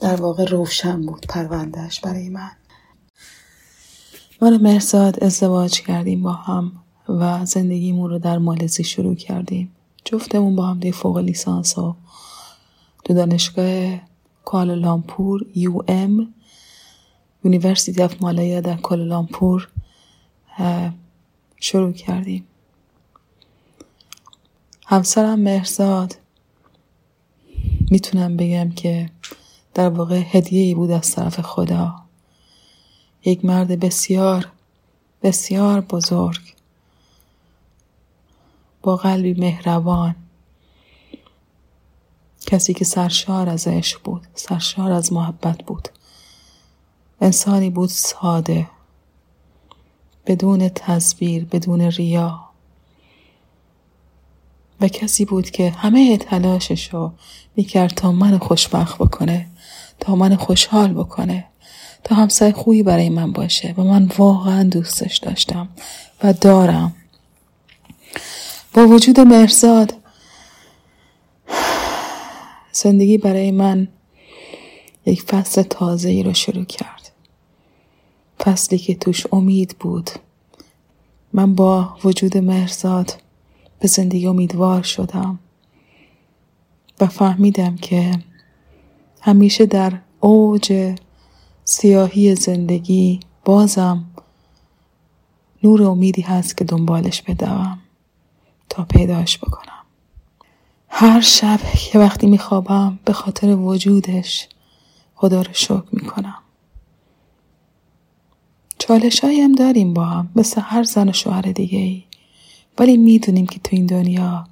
[0.00, 2.50] در واقع روشن بود پروندهش برای من.
[4.40, 6.72] من مرساد ازدواج کردیم با هم
[7.08, 9.72] و زندگیمون رو در مالزی شروع کردیم.
[10.04, 11.96] جفتمون با هم دوره‌ی فوق لیسانس و
[13.04, 14.00] تو دانشگاه
[14.44, 16.34] کوالالامپور UM
[17.44, 19.68] University of Malaya در کوالالامپور
[21.56, 22.44] شروع کردیم.
[24.86, 26.16] همسرم مرزاد
[27.90, 29.10] می‌تونم بگم که
[29.74, 31.94] در واقع هدیه ای بود از طرف خدا.
[33.24, 34.48] یک مرد بسیار
[35.22, 36.54] بسیار بزرگ.
[38.82, 40.16] با قلبی مهربان.
[42.48, 45.88] کسی که سرشار از عشق بود سرشار از محبت بود.
[47.20, 48.66] انسانی بود ساده
[50.26, 52.40] بدون تصویر بدون ریا.
[54.80, 57.12] و کسی بود که همه تلاشش رو
[57.56, 59.46] می‌کرد تا من خوشبخت بکنه
[60.00, 61.44] تا من خوشحال بکنه
[62.04, 63.74] تا همسایه خوبی برای من باشه.
[63.76, 65.68] و من واقعا دوستش داشتم
[66.24, 66.94] و دارم.
[68.74, 69.94] با وجود مرزاد
[72.82, 73.88] زندگی برای من
[75.06, 77.12] یک فصل تازه ای رو شروع کرد.
[78.40, 80.10] فصلی که توش امید بود.
[81.32, 83.22] من با وجود مرزاد
[83.80, 85.38] به زندگی امیدوار شدم
[87.00, 88.18] و فهمیدم که
[89.20, 90.94] همیشه در اوج
[91.64, 94.04] سیاهی زندگی بازم
[95.62, 97.78] نور امیدی هست که دنبالش بدوم
[98.68, 99.77] تا پیداش بکنم.
[100.88, 101.60] هر شب
[101.92, 104.48] که وقتی میخوابم به خاطر وجودش
[105.14, 106.38] خدا رو شکر می‌کنم.
[108.78, 112.04] چالش هم داریم با هم مثل هر زن و شوهر دیگه ای
[112.78, 114.44] ولی می‌دونیم که تو این دنیا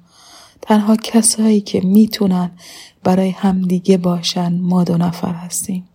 [0.61, 2.51] تنها کسایی که می‌تونن
[3.03, 5.87] برای همدیگه باشن ما دو نفر هستیم.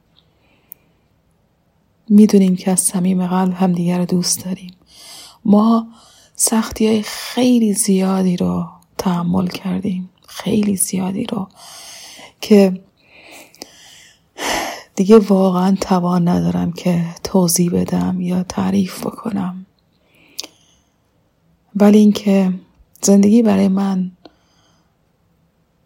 [2.09, 4.75] می‌دونیم که از صمیم قلب همدیگه رو دوست داریم.
[5.45, 5.87] ما
[6.35, 10.09] سختی های خیلی زیادی رو تحمل کردیم.
[10.35, 11.49] خیلی زیادی رو
[12.41, 12.81] که
[14.95, 19.67] دیگه واقعا توان ندارم که توضیح بدم یا تعریف بکنم.
[21.77, 22.53] ولی اینکه
[23.03, 24.11] زندگی برای من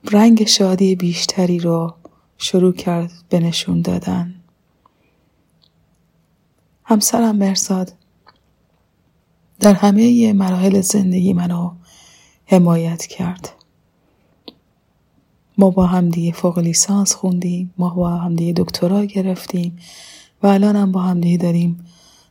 [0.05, 1.95] رنگ شادی بیشتری رو
[2.39, 4.35] شروع کرد به نشون دادن.
[6.85, 7.93] همسرم مرزاد
[9.61, 11.71] در همه مراحل زندگی منو
[12.47, 13.53] حمایت کرد.
[15.59, 19.79] ما با هم دیگه فوق لیسانس خوندیم ما با هم دیگه دکترا گرفتیم
[20.43, 21.85] و الان هم با هم دیگه داریم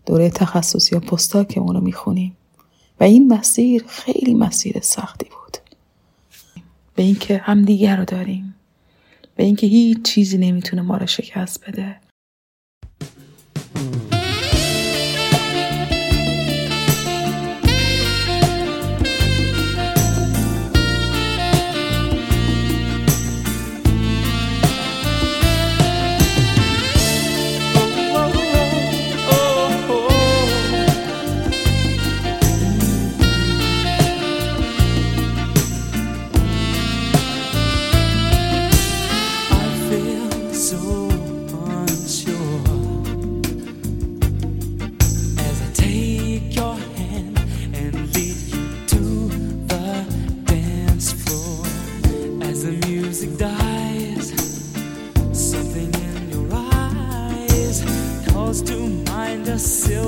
[0.06, 2.38] دوره تخصصی یا پستاکمون رو می‌خونیم.
[3.00, 5.58] و این مسیر خیلی مسیر سختی بود.
[6.96, 8.56] به اینکه همدیگه رو داریم.
[9.36, 11.96] به اینکه هیچ چیزی نمی‌تونه ما رو شکست بده.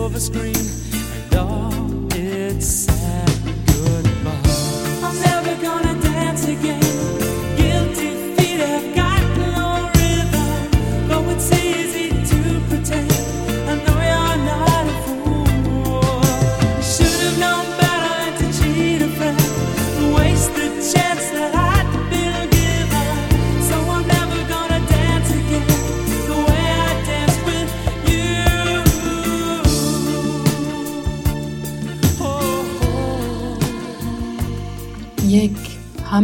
[0.08, 0.77] of a scream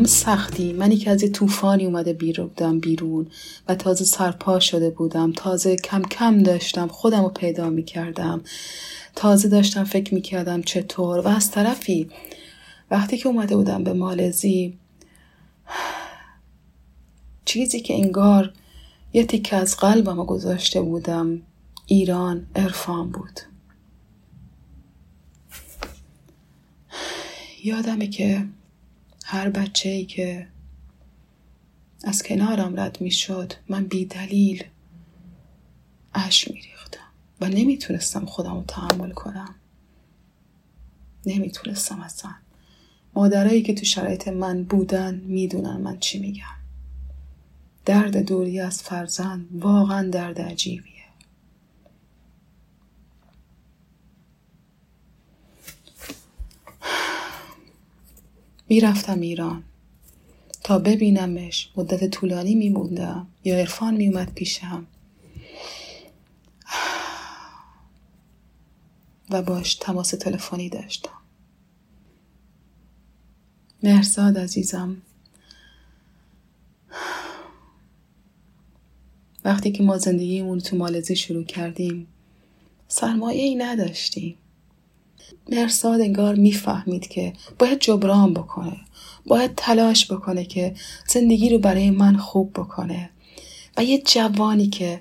[0.05, 0.73] سختی.
[0.73, 3.27] منی که از یه طوفانی اومده بیرون بیرون
[3.67, 5.31] و تازه سرپا شده بودم.
[5.31, 6.87] تازه کم کم داشتم.
[6.87, 8.41] خودم رو پیدا می کردم
[9.15, 12.09] تازه داشتم فکر می کردم چطور و از طرفی
[12.91, 14.77] وقتی که اومده بودم به مالزی
[17.45, 18.53] چیزی که انگار
[19.13, 21.41] یه تیکه از قلبم گذاشته بودم.
[21.85, 23.39] ایران عرفان بود.
[27.63, 28.45] یادمه که
[29.33, 30.47] هر بچه ای که
[32.03, 34.63] از کنارم رد می شد من بی دلیل
[36.13, 39.55] اش می ریختم و نمی‌تونستم خودم رو تحمل کنم.
[41.25, 42.31] نمی‌تونستم اصلا.
[43.13, 46.55] مادرایی که تو شرایط من بودن می‌دونن من چی میگم.
[47.85, 50.92] درد دوری از فرزند واقعا درد عجیبیه
[58.73, 59.63] می‌رفتم ایران
[60.63, 64.85] تا ببینمش مدت طولانی میموندم یا عرفان میومد پیشم.
[69.29, 71.17] و باش تماس تلفنی داشتم.
[73.83, 75.01] مرزاد عزیزم
[79.45, 82.07] وقتی که ما زندگیمون تو مالزی شروع کردیم
[82.87, 84.37] سرمایه ای نداشتیم.
[85.49, 88.77] مرساد انگار می‌فهمید که باید جبران بکنه
[89.25, 90.75] باید تلاش بکنه که
[91.07, 93.09] زندگی رو برای من خوب بکنه.
[93.77, 94.99] و یه جوانی که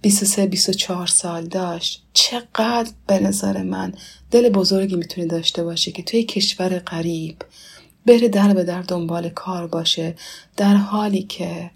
[0.00, 3.94] 23 24 سال داشت چقدر به نظر من
[4.30, 7.36] دل بزرگی می‌تونه داشته باشه که توی کشور غریب
[8.06, 10.14] بره در به در دنبال کار باشه
[10.56, 11.70] در حالی که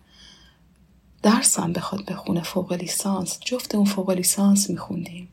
[1.22, 3.38] درسم بخواد بخونه فوق لیسانس.
[3.44, 5.28] جفت اون فوق لیسانس میخوندیم.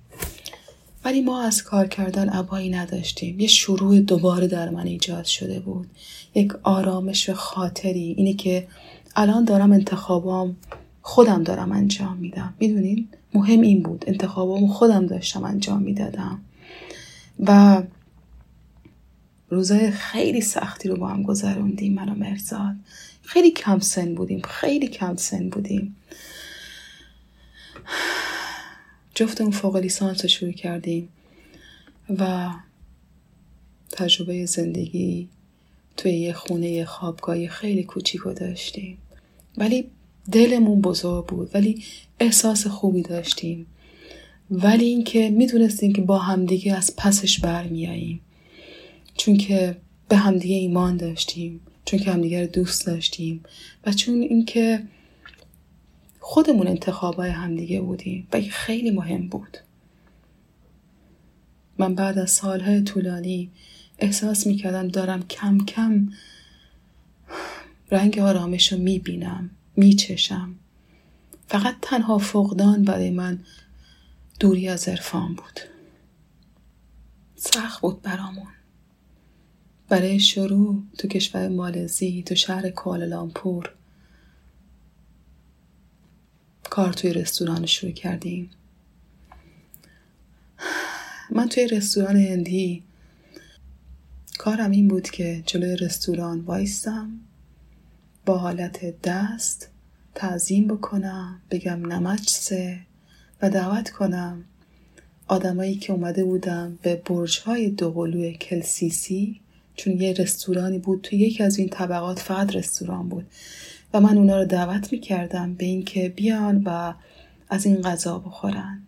[1.05, 3.39] ولی ما از کار کردن عبایی نداشتیم.
[3.39, 5.87] یه شروع دوباره در من ایجاد شده بود.
[6.35, 8.15] یک آرامش خاطری.
[8.17, 8.67] اینه که
[9.15, 10.55] الان دارم انتخابام
[11.01, 12.53] خودم دارم انجام میدم.
[12.59, 14.03] می‌دونین؟ مهم این بود.
[14.07, 16.41] انتخابام خودم داشتم انجام می‌دادم.
[17.39, 17.83] و
[19.49, 22.75] روزای خیلی سختی رو با هم گذروندیم من و مرزاد
[23.21, 24.41] خیلی کم سن بودیم.
[24.41, 25.95] خیلی کم سن بودیم.
[29.15, 31.10] جفتمون فوق لیسانس رو شروع کردیم
[32.19, 32.49] و
[33.91, 35.30] تجربه زندگی
[35.97, 38.97] توی یه خونه خوابگاه خیلی کوچیک داشتیم.
[39.58, 39.86] ولی
[40.32, 41.84] دلمون بزرگ بود ولی
[42.19, 43.65] احساس خوبی داشتیم.
[44.52, 48.21] ولی اینکه می‌دونستیم که با همدیگه از پسش برمیاییم
[49.17, 49.78] چون که
[50.10, 53.43] به همدیگه ایمان داشتیم چون که همدیگه رو دوست داشتیم
[53.86, 54.84] و چون اینکه
[56.25, 59.57] خودمون انتخابای همدیگه بودیم و خیلی مهم بود.
[61.77, 63.51] من بعد از سالهای طولانی
[63.99, 66.07] احساس می‌کردم دارم کم کم
[67.91, 70.55] رنگ آرامش رو می‌بینم میچشم.
[71.47, 73.39] فقط تنها فقدان برای من
[74.39, 75.59] دوری از عرفان بود.
[77.36, 78.47] سخت بود برامون.
[79.89, 83.73] برای شروع تو کشور مالزی تو شهر کوالالامپور
[86.73, 88.49] کار توی رستوران شروع کردیم.
[91.31, 92.83] من توی رستوران هندی
[94.38, 97.19] کارم این بود که جلوی رستوران وایستم
[98.26, 99.69] با حالت دست
[100.15, 102.53] تعظیم بکنم بگم نمچ
[103.41, 104.43] و دعوت کنم
[105.28, 109.41] آدمایی که اومده بودم به برج های دوقلوی کلسیسی
[109.76, 113.26] چون یه رستورانی بود تو یکی از این طبقات فقط رستوران بود.
[113.93, 116.93] و من اونا رو دعوت می‌کردم به اینکه بیان و
[117.49, 118.83] از این غذا بخورن.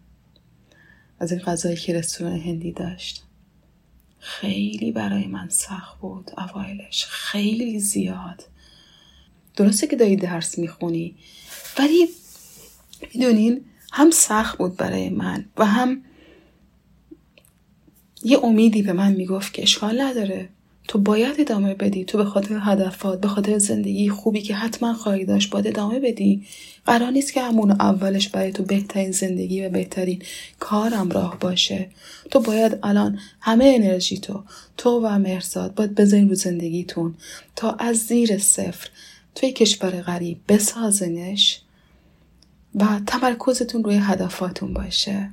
[1.20, 3.24] از این غذایی که رستوران هندی داشت.
[4.20, 8.44] خیلی برای من سخت بود اوایلش خیلی زیاد.
[9.56, 11.16] درسته که داری درس می‌خونی
[11.80, 12.08] ولی
[13.14, 16.02] می‌دونین هم سخت بود برای من و هم
[18.24, 20.50] یه امیدی به من می‌گفت که اشکال نداره.
[20.88, 22.06] تو باید ادامه بدی.
[22.06, 26.44] تو به خاطر هدفات به خاطر زندگی خوبی که حتما خواهی داشت باید ادامه بدی.
[26.86, 30.22] قرار نیست که همون اولش برای تو بهترین زندگی و بهترین
[30.60, 31.90] کارم راه باشه.
[32.32, 34.44] تو باید الان همه انرژی تو
[34.78, 37.16] تو و مرزاد باید بذارین رو زندگیتون
[37.56, 38.90] تا از زیر صفر
[39.36, 41.62] توی کشور غریب بسازنش
[42.76, 45.30] و تمرکزتون روی هدفاتون باشه.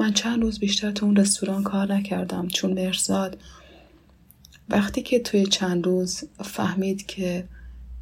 [0.00, 3.38] من چند روز بیشتر تو اون رستوران کار نکردم چون مرزاد
[4.68, 7.44] وقتی که توی چند روز فهمید که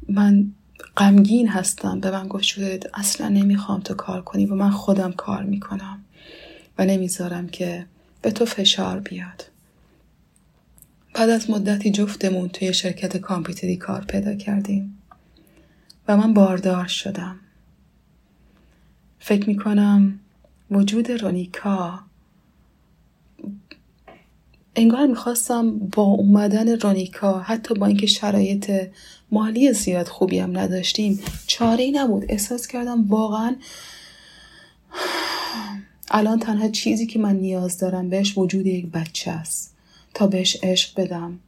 [0.09, 0.51] من
[0.97, 5.43] غمگین هستم به من گفت شده اصلا نمی‌خوام تو کار کنی و من خودم کار
[5.43, 6.03] می‌کنم
[6.77, 7.85] و نمی‌ذارم که
[8.21, 9.45] به تو فشار بیاد.
[11.13, 14.97] بعد از مدتی جفتمون توی شرکت کامپیوتری کار پیدا کردیم
[16.07, 17.39] و من باردار شدم.
[19.19, 20.19] فکر می‌کنم
[20.75, 21.99] وجود رونیکا.
[24.75, 28.71] انگار می‌خواستم با اومدن رونیکا حتی با اینکه شرایط
[29.31, 32.25] مالی زیاد خوبی هم نداشتیم چاره ای نبود.
[32.29, 33.55] احساس کردم واقعا
[36.11, 39.75] الان تنها چیزی که من نیاز دارم بهش وجود یک بچه است.
[40.13, 41.39] تا بهش عشق بدم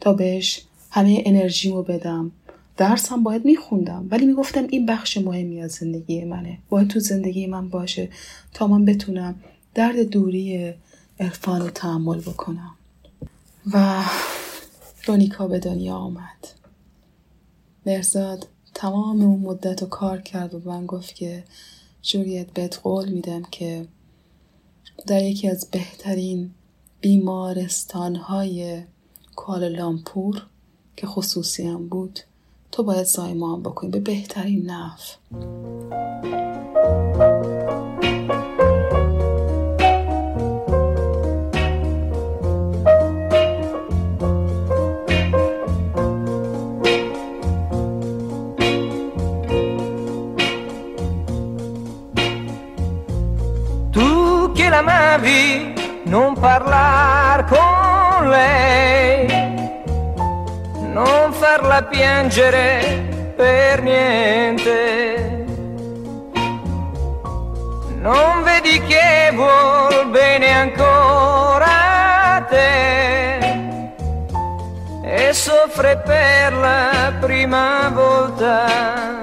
[0.00, 2.30] تا بهش همه انرژیمو بدم.
[2.78, 4.08] درسم باید میخوندم.
[4.10, 6.58] ولی می‌گفتم این بخش مهمی از زندگی منه.
[6.68, 8.10] باید تو زندگی من باشه
[8.54, 9.34] تا من بتونم
[9.74, 10.74] درد دوری
[11.20, 12.74] عرفان رو تحمل بکنم.
[13.72, 14.04] و
[15.06, 16.48] رونیکا به دنیا آمد.
[17.86, 21.44] مرزاد تمام اون مدت رو کار کرد و من گفت که
[22.02, 23.86] جوریت بهت قول میدم که
[25.06, 26.50] در یکی از بهترین
[27.00, 28.82] بیمارستان های
[29.48, 30.46] لامپور
[30.96, 32.20] که خصوصی هم بود
[32.78, 33.90] تو باید زایمان بکنی.
[33.90, 35.16] به بهترین نف
[54.74, 55.74] la amavi
[56.12, 59.27] non parlar con lei,
[60.98, 65.46] non farla piangere per niente.
[68.00, 73.38] Non vedi che vuol bene ancora a te
[75.04, 79.17] e soffre per la prima volta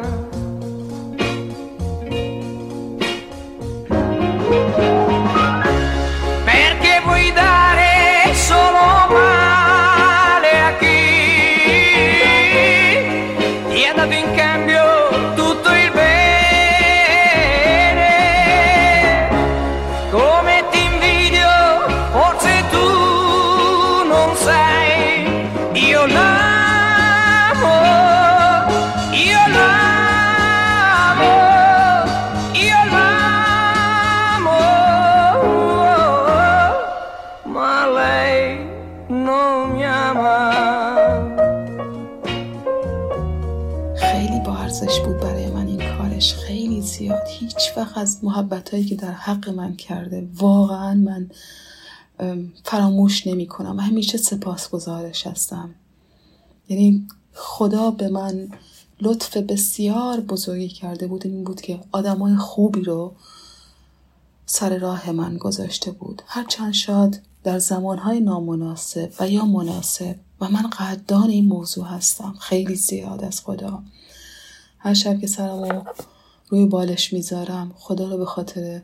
[47.98, 50.28] از محبت هایی که در حق من کرده.
[50.36, 51.30] واقعا من
[52.64, 55.76] فراموش نمی کنم و همیشه سپاس گزارش هستم.
[56.70, 58.50] یعنی خدا به من
[59.02, 61.26] لطف بسیار بزرگی کرده بود.
[61.28, 63.16] این بود که آدمای خوبی رو
[64.46, 66.22] سر راه من گذاشته بود.
[66.28, 70.16] هرچند شاد در زمانهای نامناسب و یا مناسب.
[70.42, 72.36] و من قدردان این موضوع هستم.
[72.40, 73.84] خیلی زیاد از خدا.
[74.80, 75.84] هر شب که سرمو
[76.50, 77.74] روی بالش می‌ذارم.
[77.76, 78.82] خدا رو به خاطر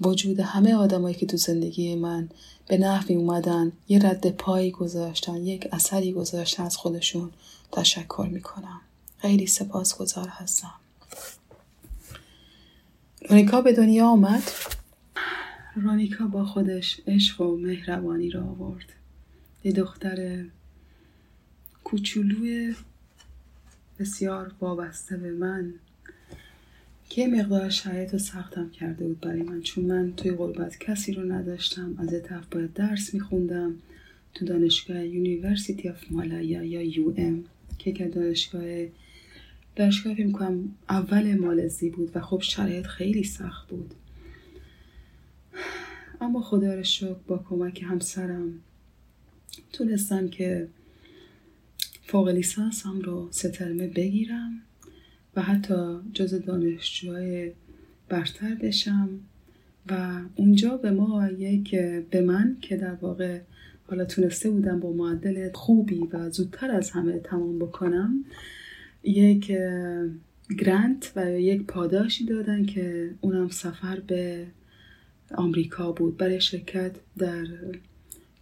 [0.00, 2.28] وجود همه آدمایی که تو زندگی من
[2.68, 7.30] به نحوی اومدن یه رد پایی گذاشتن یک اثری گذاشتن از خودشون
[7.72, 8.80] تشکر می‌کنم.
[9.18, 10.74] خیلی سپاسگزار هستم.
[13.30, 14.42] رونیکا به دنیا آمد.
[15.76, 18.86] رونیکا با خودش عشق و مهربانی را آورد.
[19.64, 20.44] یه دختر
[21.84, 22.74] کوچولوی
[23.98, 25.74] بسیار وابسته به من.
[27.08, 31.32] که مقدار شرایط رو سختم کرده بود برای من چون من توی غربت کسی رو
[31.32, 31.94] نداشتم.
[31.98, 33.74] از طرف باید درس میخوندم
[34.34, 37.44] تو دانشگاه University of Malaya یا UM
[37.78, 38.86] که که دانشگاه
[39.76, 43.94] دانشگاه کنم اول مالزی بود و خب شرایط خیلی سخت بود.
[46.20, 48.60] اما خدا رو شکر با کمک همسرم
[49.72, 50.68] تونستم که
[52.06, 54.62] فوق لیسانسم رو سترمه بگیرم.
[55.36, 57.52] و حتی جز دانشجوهای
[58.08, 59.08] برتر بشم
[59.90, 61.76] و اونجا به ما یک
[62.10, 63.40] به من که در واقع
[63.86, 68.24] حالا تونسته بودم با معدل خوبی و زودتر از همه تمام بکنم
[69.02, 69.52] یک
[70.58, 74.46] گرانت و یک پاداشی دادن که اونم سفر به
[75.34, 76.16] آمریکا بود.
[76.16, 77.46] برای شرکت در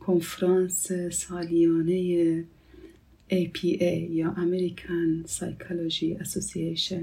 [0.00, 2.44] کنفرانس سالیانه
[3.32, 7.02] APA یا American Psychology Association.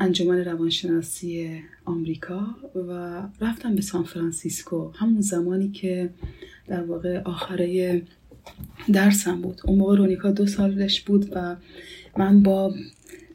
[0.00, 4.90] انجمن روانشناسی آمریکا و رفتم به سان فرانسیسکو.
[4.94, 6.10] همون زمانی که
[6.66, 8.02] در واقع آخره
[8.92, 9.60] درسم بود.
[9.64, 11.56] اون موقع رونیکا دو سالش بود و
[12.18, 12.74] من با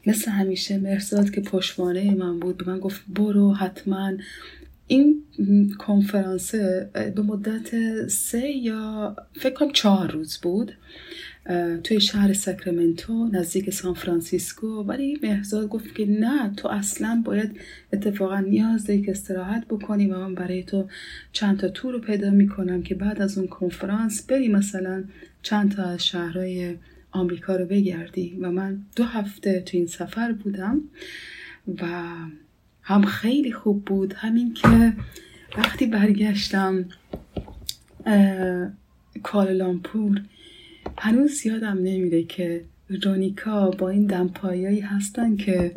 [0.05, 4.11] مثل همیشه مرزاد که پشوانه من بود به من گفت برو حتما
[4.88, 5.23] این
[5.77, 6.55] کنفرانس
[7.15, 10.71] به مدت سه یا فکر کنم چهار روز بود
[11.83, 14.67] توی شهر ساکرامنتو نزدیک سان فرانسیسکو.
[14.67, 17.59] ولی مهزاد گفت که نه تو اصلا باید
[17.93, 20.88] اتفاقا نیاز داری که استراحت بکنی و من برای تو
[21.31, 25.03] چند تا تور رو پیدا می‌کنم که بعد از اون کنفرانس بری مثلا
[25.41, 26.75] چند تا از شهرهای
[27.11, 28.38] آمریکا رو بگردی.
[28.41, 30.81] و من دو هفته تو این سفر بودم
[31.81, 32.13] و
[32.88, 34.13] هم خیلی خوب بود.
[34.13, 34.93] همین که
[35.57, 36.85] وقتی برگشتم
[39.23, 40.21] کالالامپور
[40.97, 42.63] هنوز یادم نمیره که
[43.03, 45.71] رونیکا با این دمپایایی هستن که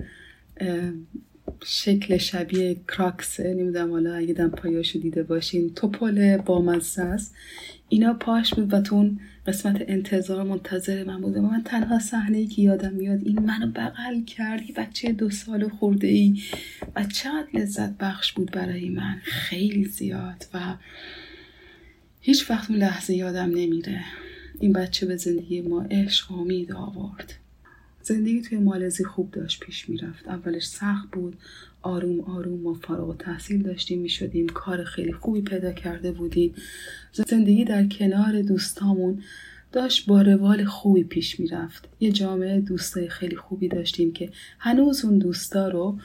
[1.65, 7.35] شکل شبیه کراکس نمی‌دونم حالا اگه دمپایاشو دیده باشین توپل با مزه است.
[7.91, 11.37] اینا پاش بود و تو اون قسمت انتظار منتظر من بود.
[11.37, 15.31] و من تنها صحنه ای که یادم میاد این منو بغل کرد یه بچه دو
[15.31, 16.43] سال خورده ای
[16.97, 19.21] و چقدر لذت بخش بود برای من.
[19.25, 20.75] خیلی زیاد و
[22.21, 24.05] هیچ وقت اون لحظه یادم نمیره.
[24.61, 27.35] این بچه به زندگی ما عشق امید آورد.
[28.03, 30.29] زندگی توی مالزی خوب داشت پیش می‌رفت.
[30.29, 31.37] اولش سخت بود.
[31.83, 36.55] آروم آروم ما فارغ و تحصیل داشتیم می‌شدیم کار خیلی خوبی پیدا کرده بودیم.
[37.13, 39.23] زندگی در کنار دوستامون
[39.73, 41.89] داشت با روال خوبی پیش می‌رفت.
[42.01, 45.99] یه جامعه دوستای خیلی خوبی داشتیم که هنوز اون دوستا رو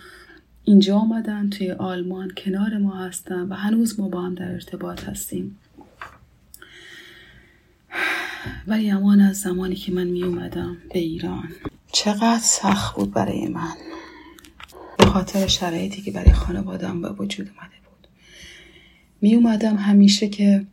[0.64, 5.58] اینجا آمدن توی آلمان کنار ما هستن و هنوز ما با هم در ارتباط هستیم.
[8.68, 11.50] ولی امان از زمانی که من می اومدم به ایران.
[11.92, 13.74] چقدر سخت بود برای من.
[15.06, 18.08] خاطر شرایطی که برای خانوادم به وجود اومده بود.
[19.22, 20.66] می اومدم همیشه که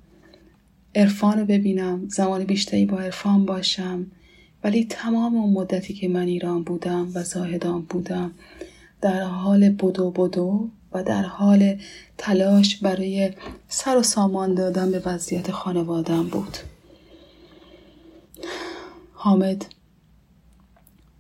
[0.95, 4.07] عرفان رو ببینم زمان بیشتری با عرفان باشم
[4.65, 8.31] ولی تمام اون مدتی که من ایران بودم و زاهدان بودم
[9.01, 11.79] در حال بدو بدو و در حال
[12.19, 13.31] تلاش برای
[13.69, 16.57] سر و سامان دادن به وضعیت خانوادم بود.
[19.13, 19.67] حامد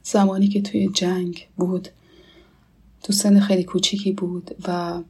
[0.03, 1.89] زمانی که توی جنگ بود
[3.03, 5.01] تو سن خیلی کوچیکی بود و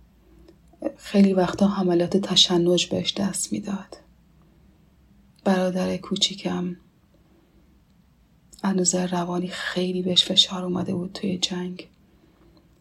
[0.96, 3.96] خیلی وقتا حملات تشنج بهش دست می‌داد.
[5.44, 6.76] برادر کوچیکم
[8.62, 11.88] از روانی خیلی بهش فشار اومده بود توی جنگ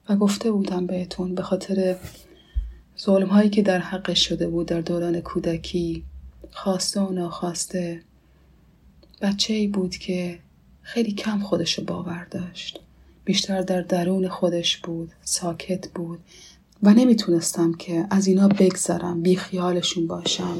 [0.09, 1.97] و گفته بودم بهتون به خاطر
[2.99, 6.03] ظلم هایی که در حقش شده بود در دوران کودکی
[6.51, 8.01] خواسته و ناخواسته
[9.21, 10.39] بچه ای بود که
[10.81, 12.79] خیلی کم خودش باور داشت.
[13.25, 16.19] بیشتر در درون خودش بود ساکت بود
[16.83, 20.57] و نمی‌تونستم که از اینا بگذرم بی خیالشون باشم.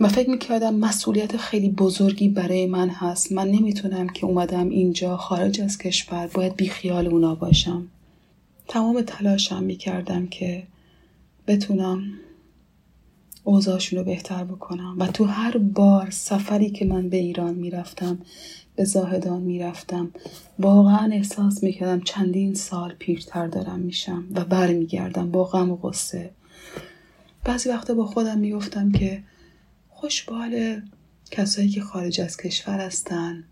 [0.00, 3.32] و فکر می‌کردم مسئولیت خیلی بزرگی برای من هست.
[3.32, 7.86] من نمی‌تونم که اومدم اینجا خارج از کشور باید بی خیال اونا باشم.
[8.68, 10.62] تمام تلاشم می‌کردم که
[11.46, 12.02] بتونم
[13.44, 14.96] اوضاعشون رو بهتر بکنم.
[14.98, 18.18] و تو هر بار سفری که من به ایران می‌رفتم
[18.76, 20.10] به زاهدان می‌رفتم.
[20.58, 26.30] واقعا احساس می‌کردم چندین سال پیرتر دارم میشم و برمیگردم با غم و غصه.
[27.44, 29.22] بعضی وقتا با خودم می‌گفتم که
[29.88, 30.82] خوشبال
[31.30, 33.44] کسایی که خارج از کشور هستن.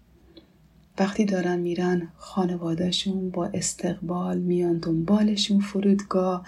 [0.98, 6.46] وقتی دارن میرن خانوادهشون با استقبال میان دنبالشون فرودگاه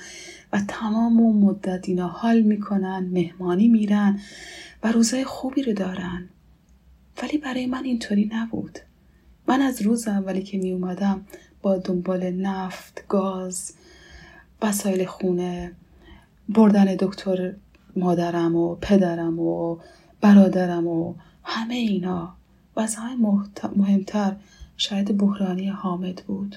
[0.53, 4.21] و تمام اون مدت اینا حال می‌کنن مهمانی میرن
[4.83, 6.29] و روزای خوبی رو دارن.
[7.23, 8.79] ولی برای من اینطوری نبود.
[9.49, 11.27] من از روز اولی که می اومدم
[11.63, 13.73] با دنبال نفت، گاز،
[14.63, 15.73] وسایل خونه
[16.49, 17.55] بردن دکتر
[17.97, 19.79] مادرم و پدرم و
[20.21, 21.15] برادرم و
[21.45, 22.37] همه اینا.
[22.77, 23.43] و از همه
[23.77, 24.37] مهمتر
[24.77, 26.57] شاید بحرانی حامد بود.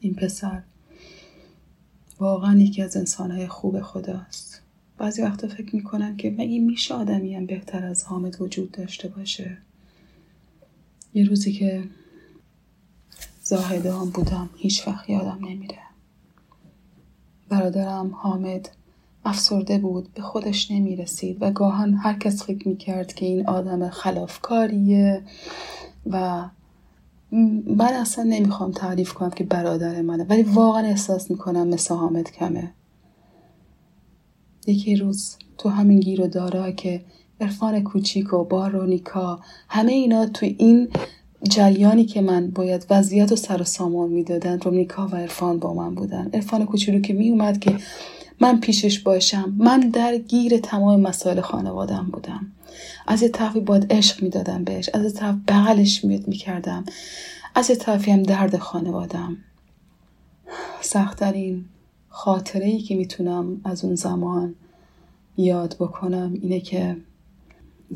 [0.00, 0.62] این پسر
[2.18, 4.62] واقعا یکی از انسانهای خوب خداست.
[4.98, 9.58] بعضی وقتا فکر می‌کنم که مگه میشه آدمی هم بهتر از حامد وجود داشته باشه؟
[11.14, 11.84] یه روزی که
[13.42, 15.78] زاهده هم بودم هیچ وقت یادم نمیره.
[17.48, 18.68] برادرم حامد
[19.24, 25.22] افسرده بود به خودش نمی‌رسید و گاهن هر کس فکر می‌کرد که این آدم خلافکاریه
[26.10, 26.44] و
[27.66, 32.72] من اصلا نمی‌خوام تعریف کنم که برادر منه ولی واقعا احساس می‌کنم مثل حامد کمه.
[34.68, 37.00] یکی روز تو همین گیر و دارا که
[37.40, 40.88] عرفان کوچیک و با رونیکا همه اینا تو این
[41.42, 45.94] جلیانی که من باید وضعیت و سر و سامان می‌دادن رونیکا و عرفان با من
[45.94, 46.30] بودن.
[46.34, 47.76] عرفان کوچولو که میومد که
[48.40, 52.46] من پیشش باشم من در گیر تمام مسائل خانوادم بودم.
[53.06, 56.84] از یه طرفی باید عشق می‌دادم بهش از یه طرف بغلش می‌کردم.
[57.54, 59.36] از یه طرفی هم درد خانوادم.
[60.80, 61.64] سختترین
[62.18, 64.54] خاطره ای که می‌تونم از اون زمان
[65.36, 66.96] یاد بکنم اینه که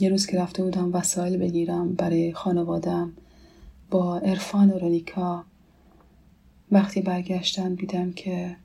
[0.01, 3.12] یه روز که رفته بودم وسایل بگیرم برای خانوادم
[3.91, 5.45] با عرفان و رونیکا
[6.73, 8.57] وقتی برگشتن دیدم که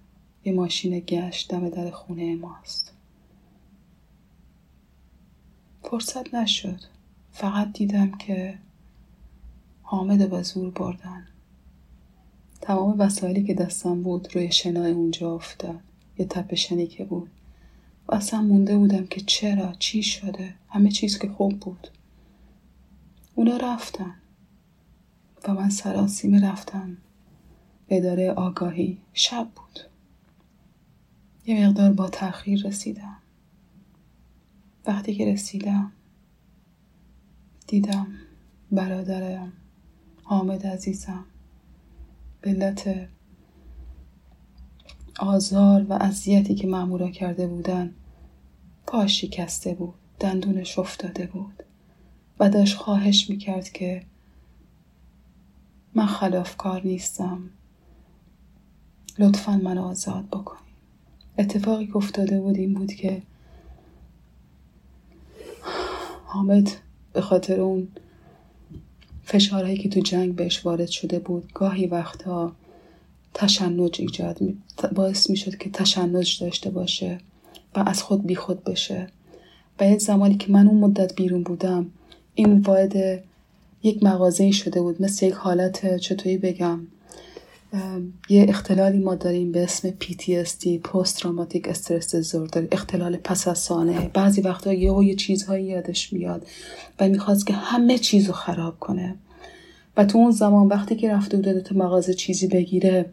[0.45, 2.93] یه ماشین گشت دم در خونه ماست.
[5.83, 6.79] فرصت نشد.
[7.31, 8.57] فقط دیدم که
[9.81, 11.27] حامد به زور بردن.
[12.67, 15.79] تمام وسایلی که دستم بود روی شنای اونجا افتاد.
[16.17, 17.29] یه تپه شنیکه بود.
[18.07, 21.87] و اصلا مونده بودم که چرا چی شده؟ همه چیز که خوب بود.
[23.35, 24.15] اونا رفتن.
[25.47, 26.97] و من سراسیمه رفتم
[27.87, 28.97] به اداره آگاهی.
[29.13, 29.79] شب بود.
[31.45, 33.17] یه مقدار با تاخیر رسیدم.
[34.85, 35.91] وقتی که رسیدم
[37.67, 38.07] دیدم
[38.71, 39.53] برادرم
[40.23, 41.25] حامد عزیزم.
[42.43, 43.07] علت
[45.19, 47.93] آزار و اذیتی که مامورا کرده بودن
[48.87, 51.63] پاش شکسته بود دندونش افتاده بود
[52.39, 54.03] و داشت خواهش می‌کرد که
[55.93, 57.49] من خلافکار نیستم.
[59.19, 60.67] لطفا من آزاد بکنی
[61.37, 63.21] اتفاقی که افتاده بود این بود که
[66.25, 66.69] حامد
[67.13, 67.87] به خاطر اون
[69.27, 72.51] فشارهایی که تو جنگ بهش وارد شده بود گاهی وقتها
[73.33, 74.39] تشنج ایجاد
[74.95, 77.17] باعث می شد که تشنج داشته باشه
[77.75, 79.07] و از خود بی خود بشه.
[79.79, 81.85] و یه زمانی که من اون مدت بیرون بودم
[82.35, 83.23] این وارد
[83.83, 86.79] یک مغازه شده بود مثل یک حالت چطوری بگم؟
[88.29, 94.11] یه اختلالی ما داریم به اسم PTSD پست تراماتیک استرس دیزوردر اختلال پس از سانه.
[94.13, 96.47] بعضی وقتا یه یه چیزهایی یادش میاد
[96.99, 99.15] و می‌خواست که همه چیز رو خراب کنه.
[99.97, 103.05] و تو اون زمان وقتی که رفته بوده تو مغازه چیزی بگیره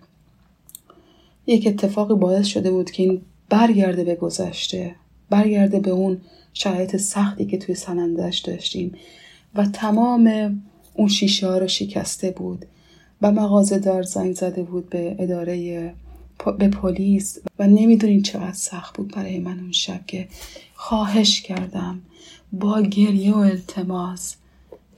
[1.46, 4.94] یک اتفاقی باعث شده بود که این برگرده به گذشته
[5.30, 6.20] برگرده به اون
[6.54, 8.94] شرایط سختی که توی سنندش داشتیم.
[9.54, 10.62] و تمام
[10.94, 12.66] اون شیشه ها رو شکسته بود.
[13.22, 15.94] و مغازه دار زنگ زده بود به اداره
[16.58, 20.28] به پلیس و نمی‌دونین چقدر سخت بود برای من اون شب که
[20.74, 22.02] خواهش کردم
[22.52, 24.36] با گریه و التماس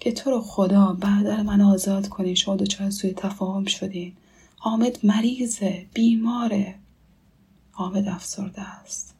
[0.00, 4.12] که تو رو خدا بعد من آزاد کنی شما دوچار سوی تفاهم شدین.
[4.56, 6.74] حامد مریضه بیماره.
[7.70, 9.14] حامد افسرده است.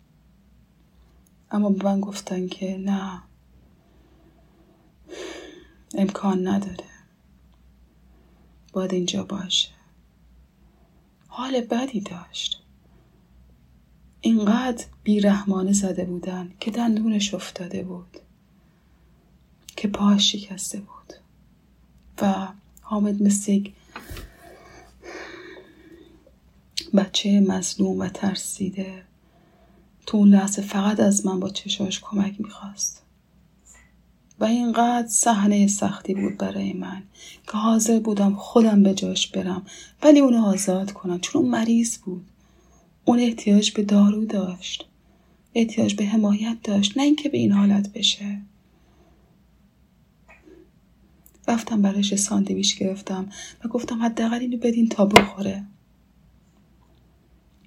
[1.51, 3.23] اما به من گفتن که نه
[5.95, 6.96] امکان نداره.
[8.77, 9.69] باید اینجا باشه.
[11.29, 12.63] حال بدی داشت.
[14.21, 18.19] اینقدر بیرحمانه زده بودن که دندونش افتاده بود.
[19.77, 21.13] که پاش شکسته بود.
[22.23, 22.49] و
[22.81, 23.65] حامد مثل
[26.95, 29.03] بچه مظلوم و ترسیده
[30.07, 33.03] تو اون لحظه فقط از من با چشاش کمک می‌خواست.
[34.41, 37.03] و اینقدر صحنه سختی بود برای من
[37.47, 39.67] که حاضر بودم خودم به جاش برم
[40.03, 42.27] ولی اونو آزاد کنم چون اون مریض بود.
[43.05, 44.87] اون احتیاج به دارو داشت.
[45.55, 48.41] احتیاج به حمایت داشت نه اینکه به این حالت بشه.
[51.49, 53.29] رفتم براش ساندویچ گرفتم
[53.65, 55.65] و گفتم حداقل اینو بدین تا بخوره.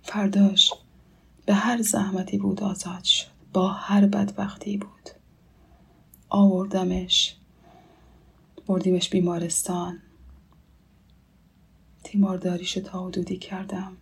[0.04, 0.72] فرداش
[1.46, 3.28] به هر زحمتی بود آزاد شد.
[3.54, 5.19] با هر بدبختی بود.
[6.30, 7.36] آوردمش.
[8.68, 10.00] بردیمش بیمارستان.
[12.04, 13.98] تیمارداریش تا حدودی کردم.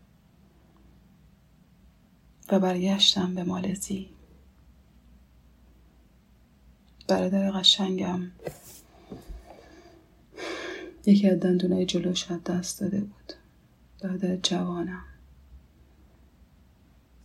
[2.51, 4.09] و برگشتم به مالزی.
[7.07, 8.21] برادر قشنگم.
[11.05, 13.34] یکی از دندونای جلوش از دست داده بود.
[14.01, 15.03] برادر جوانم.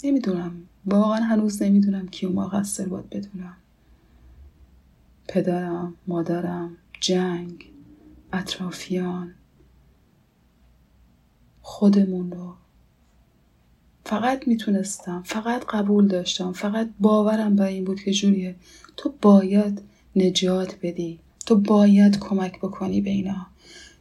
[0.05, 0.69] نمی‌دونم.
[0.87, 3.57] واقعا هنوز نمی‌دونم کیو مقصر باید بدونم.
[5.33, 7.73] پدرم مادرم جنگ
[8.33, 9.35] اطرافیان
[11.63, 12.55] خودمون رو.
[14.05, 18.57] فقط می‌تونستم فقط قبول داشتم فقط باورم به این بود که جوریه
[18.97, 19.83] تو باید
[20.17, 23.47] نجات بدی تو باید کمک بکنی به اینا.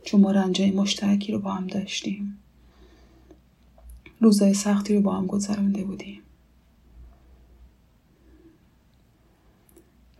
[0.03, 2.38] چون ما رنجای مشترکی رو با هم داشتیم.
[4.19, 6.21] روزای سختی رو با هم گذرانده بودیم.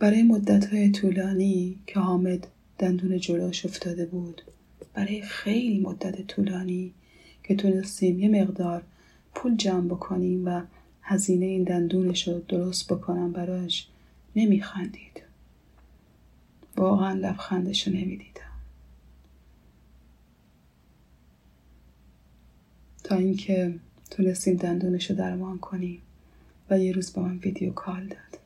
[0.02, 2.46] برای مدتهای طولانی که حامد
[2.78, 4.42] دندون جلوش افتاده بود
[4.94, 6.92] برای خیلی مدت طولانی
[7.42, 8.82] که تونستیم یه مقدار
[9.34, 10.62] پول جمع بکنیم و
[11.02, 13.88] هزینه این دندونش رو درست بکنم براش
[14.36, 15.22] نمیخندید.
[16.76, 18.52] واقعا لبخندش رو نمی‌دیدم.
[23.04, 23.74] تا اینکه
[24.10, 26.02] تونستیم دندونش رو درمان کنیم
[26.70, 28.41] و یه روز با من ویدیو کال داد.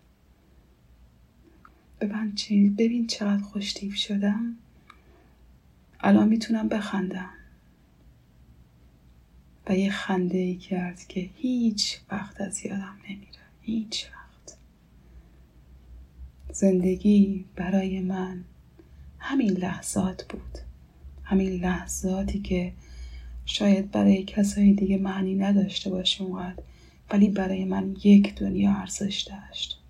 [2.01, 4.57] ببین, چی؟ ببین چقدر خوشتیب شدم.
[6.01, 7.31] الان می‌تونم بخندم.
[9.69, 13.43] و یه خنده ای کرد که هیچ وقت از یادم نمیره.
[13.61, 14.57] هیچ وقت.
[16.53, 18.45] زندگی برای من
[19.19, 20.59] همین لحظات بود.
[21.25, 22.73] همین لحظاتی که
[23.45, 26.63] شاید برای کسای دیگه معنی نداشته باشه اونقدر
[27.11, 29.81] ولی برای من یک دنیا ارزش داشت.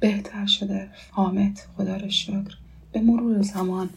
[0.00, 0.90] بهتر شده.
[1.10, 2.58] حامد خدا رو شکر.
[2.92, 3.90] به مرور زمان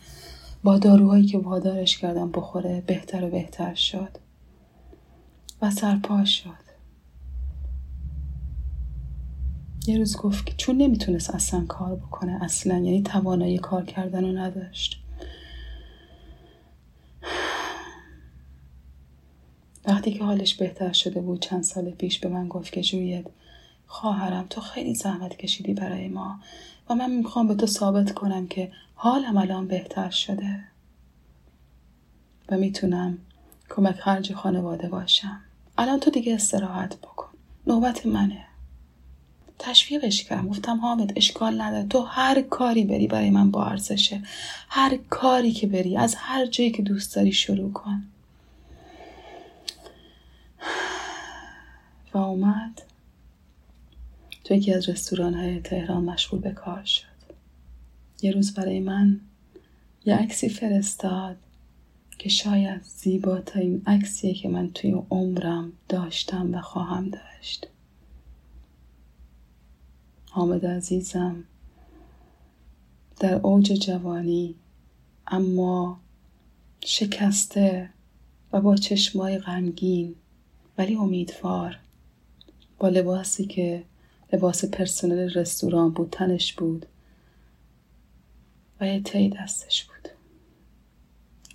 [0.64, 4.18] با داروهایی که وادارش کردم بخوره بهتر و بهتر شد.
[5.62, 6.72] و سرپا شد.
[9.88, 14.38] یه روز گفت که چون نمی‌تونست اصلا کار بکنه اصلا یعنی توانایی کار کردن رو
[14.38, 15.04] نداشت.
[19.86, 23.30] وقتی که حالش بهتر شده بود چند سال پیش به من گفت که جوید
[23.92, 26.40] خواهرم تو خیلی زحمت کشیدی برای ما
[26.90, 30.64] و من می‌خوام به تو ثابت کنم که حالم الان بهتر شده
[32.50, 33.18] و می‌تونم
[33.70, 35.40] کمک خرج خانواده باشم.
[35.78, 37.30] الان تو دیگه استراحت بکن.
[37.68, 38.46] نوبت منه.
[39.60, 41.88] تشویقش کردم گفتم حامد اشکال نداره.
[41.88, 44.22] تو هر کاری بری برای من با ارزشه.
[44.70, 48.04] هر کاری که بری از هر جایی که دوست داری شروع کن.
[52.14, 52.91] و اومد.
[54.52, 57.06] تو یکی از رستوران های تهران مشغول به کار شد.
[58.22, 59.20] یه روز برای من
[60.06, 61.38] یه عکسی فرستاد
[62.18, 67.68] که شاید زیباترین عکسیه که من توی عمرم داشتم و خواهم داشت.
[70.30, 71.44] حامد عزیزم
[73.20, 74.56] در اوج جوانی
[75.28, 76.00] اما
[76.86, 77.90] شکسته
[78.54, 80.16] و با چشمای غمگین
[80.78, 81.80] ولی امیدوار
[82.80, 83.84] با لباسی که
[84.34, 86.86] لباس پرسنل رستوران بود تنش بود.
[88.80, 90.10] و یه تی دستش بود.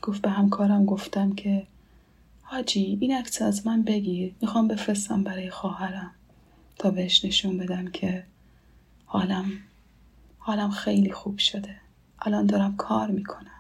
[0.03, 1.67] گفت به همکارم گفتم که
[2.43, 6.11] حاجی این عکس از من بگیر می‌خوام بفرستم برای خواهرم.
[6.79, 8.25] تا بهش نشون بدم که
[9.07, 9.53] حالم
[10.39, 11.77] حالم خیلی خوب شده.
[12.19, 13.51] الان دارم کار می‌کنم.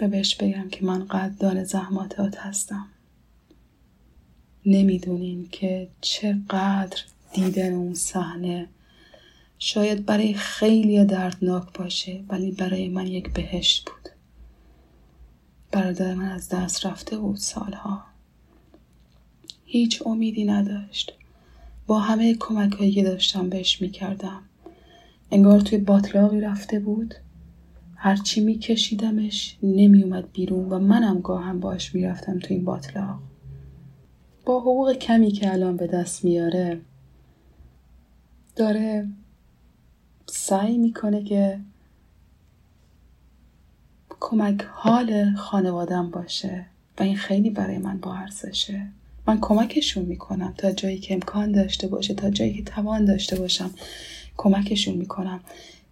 [0.00, 2.86] و بهش بگم که من قدردان زحماتات هستم.
[4.66, 7.02] نمی‌دونین که چقدر
[7.32, 8.68] دیدن اون صحنه.
[9.58, 14.12] شاید برای خیلی دردناک باشه ولی برای من یک بهشت بود.
[15.72, 18.02] برادر من از دست رفته بود سالها.
[19.64, 21.12] هیچ امیدی نداشت.
[21.86, 24.42] با همه کمک هایی که داشتم بهش می‌کردم.
[25.30, 27.14] انگار توی باطلاقی رفته بود.
[27.96, 33.18] هرچی میکشیدمش نمیومد بیرون و منم گاهم باش می‌رفتم توی این باطلاق.
[34.46, 36.80] با حقوق کمی که الان به دست میاره
[38.60, 39.08] داره
[40.26, 41.60] سعی می‌کنه که
[44.20, 46.66] کمک حال خانوادم باشه
[46.98, 48.86] و این خیلی برای من با ارزشه.
[49.26, 53.70] من کمکشون می‌کنم تا جایی که امکان داشته باشه تا جایی که توان داشته باشم
[54.36, 55.40] کمکشون می‌کنم.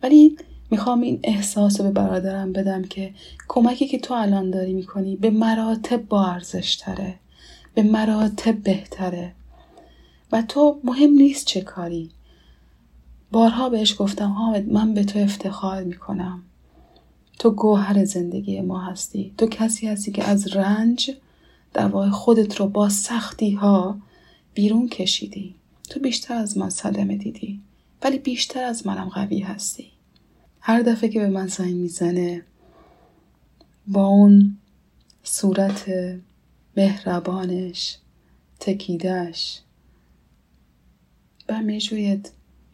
[0.03, 0.37] ولی
[0.71, 3.15] می‌خوام این احساس رو به برادرم بدم که
[3.49, 7.15] کمکی که تو الان داری می‌کنی به مراتب با ارزش تره
[7.75, 9.33] به مراتب بهتره.
[10.33, 12.11] و تو مهم نیست چه کاری.
[13.33, 16.43] بارها بهش گفتم حامد من به تو افتخار می‌کنم.
[17.39, 19.35] تو گوهر زندگی ما هستی.
[19.39, 21.11] تو کسی هستی که از رنج
[21.75, 23.99] دوای خودت رو با سختی ها
[24.55, 25.55] بیرون کشیدی.
[25.91, 27.61] تو بیشتر از من صدمه دیدی
[28.03, 29.91] ولی بیشتر از منم قوی هستی.
[30.61, 32.43] هر دفعه که به من زنگ می‌زنه
[33.87, 34.59] با اون
[35.23, 35.91] صورت
[36.77, 37.99] مهربانش
[38.61, 39.61] تکیدش
[41.63, 42.31] میجوید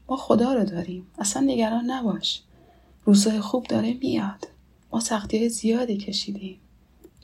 [0.09, 1.07] ما خدا رو داریم.
[1.19, 2.43] اصلا نگران نباش.
[3.05, 4.49] روزای خوب داره میاد.
[4.93, 6.57] ما سختی های زیادی کشیدیم.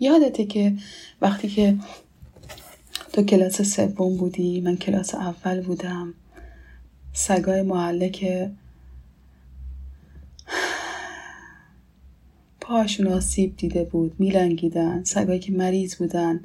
[0.01, 0.77] یادته که
[1.21, 1.77] وقتی که
[3.13, 6.15] تو کلاس سوم بودی من کلاس اول بودم.
[7.13, 8.51] سگای محله که
[12.61, 15.05] پاشون آسیب دیده بود میلنگیدن.
[15.05, 16.45] سگایی که مریض بودن.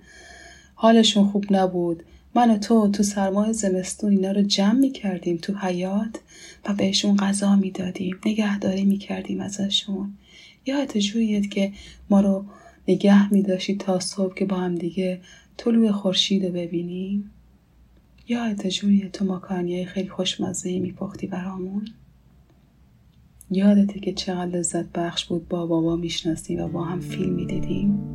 [0.76, 2.04] حالشون خوب نبود.
[2.36, 6.20] من و تو تو سرمای زمستون اینا رو جمع می‌کردیم تو حیات
[6.66, 10.14] و بهشون غذا می‌دادیم نگهداری می‌کردیم ازشون.
[10.66, 11.74] یادت جویید که
[12.10, 12.46] ما رو
[12.88, 15.22] نگه میداشتی تا صبح که با هم دیگه
[15.58, 17.32] طلوع خورشید رو ببینیم؟
[18.28, 21.88] یادت جویید تو ماکانیای خیلی خوشمزه خوشمزه میپختی برامون؟
[23.52, 28.15] یادته که چقدر لذت بخش بود با بابا می‌شناسیم و با هم فیلم می‌دیدیم؟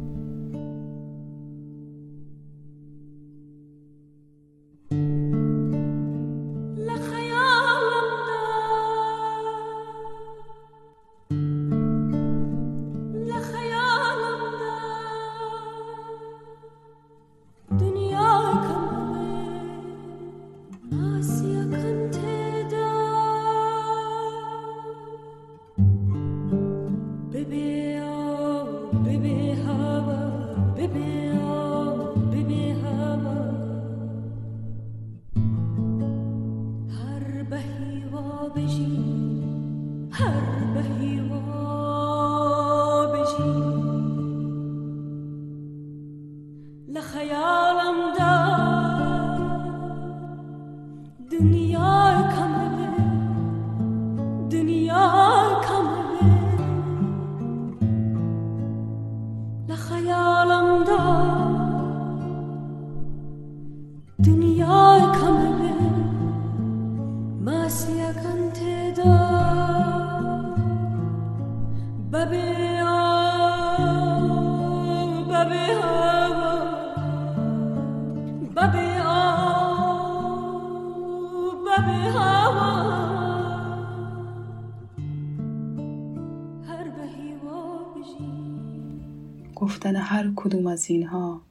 [90.80, 91.42] از اینها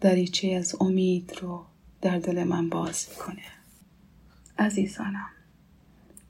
[0.00, 1.64] دریچه از امید رو
[2.00, 3.42] در دل من باز می‌کنه.
[4.58, 5.28] عزیزانم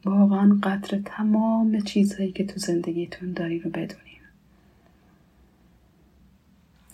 [0.04, 4.20] واقعا قدر تمام چیزهایی که تو زندگیتون داری رو بدونین.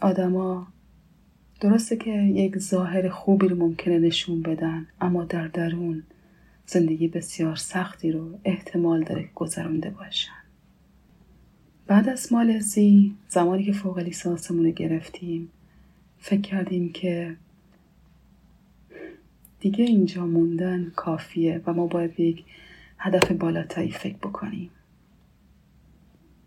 [0.01, 0.67] آدما
[1.61, 6.03] درسته که یک ظاهر خوبی رو ممکنه نشون بدن اما در درون
[6.67, 10.38] زندگی بسیار سختی رو احتمال داره گذرونده باشن.
[11.89, 15.49] بعد از مالزی زمانی که فوق لیسانسمون رو گرفتیم
[16.19, 17.37] فکر کردیم که
[19.61, 22.45] دیگه اینجا موندن کافیه و ما باید یک
[22.99, 24.71] هدف بالاتری فکر بکنیم.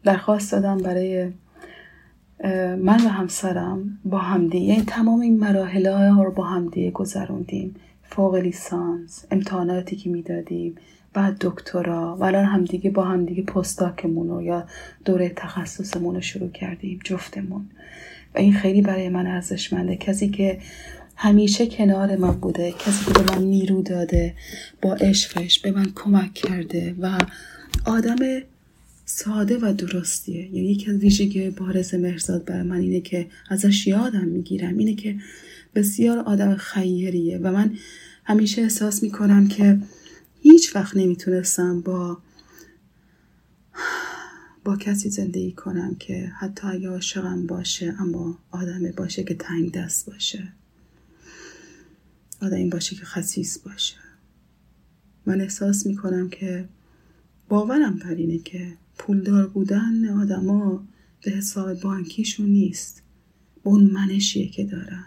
[0.04, 1.32] درخواست دادم برای
[2.78, 7.76] من و همسرم با همدیگه یعنی تمام این مراحل ها رو با همدیگه گذروندیم.
[8.04, 10.76] فوق لیسانس امتحاناتی که می‌دادیم
[11.14, 14.68] بعد دکترا و الان همدیگه با همدیگه پستاکمون رو یا
[15.06, 17.70] دوره تخصصمون رو شروع کردیم جفتمون.
[18.36, 19.96] و این خیلی برای من ارزشمنده.
[19.96, 20.60] کسی که
[21.16, 24.34] همیشه کنار من بوده کسی که به من نیرو داده
[24.82, 27.18] با عشقش به من کمک کرده و
[27.86, 28.16] آدم
[29.06, 30.56] ساده و درستیه.
[30.56, 34.78] یعنی یکی از ویژگی بارز مرزاد برای من اینه که ازش یادم می‌گیرم.
[34.78, 35.16] اینه که
[35.76, 37.74] بسیار آدم خیریه و من
[38.24, 39.78] همیشه احساس می‌کنم که
[40.52, 42.18] هیچ وقت نمی‌تونستم با
[44.64, 50.06] با کسی زندگی کنم که حتی اگه عاشقم باشه اما آدم باشه که تنگ دست
[50.06, 50.54] باشه.
[52.42, 53.96] آدمی باشه که خصیص باشه.
[55.26, 56.70] من احساس می‌کنم که
[57.50, 60.88] باورم بر اینه که پولدار بودن آدما
[61.26, 63.04] به حساب بانکیشون نیست.
[63.64, 65.06] به اون منشیه که دارن.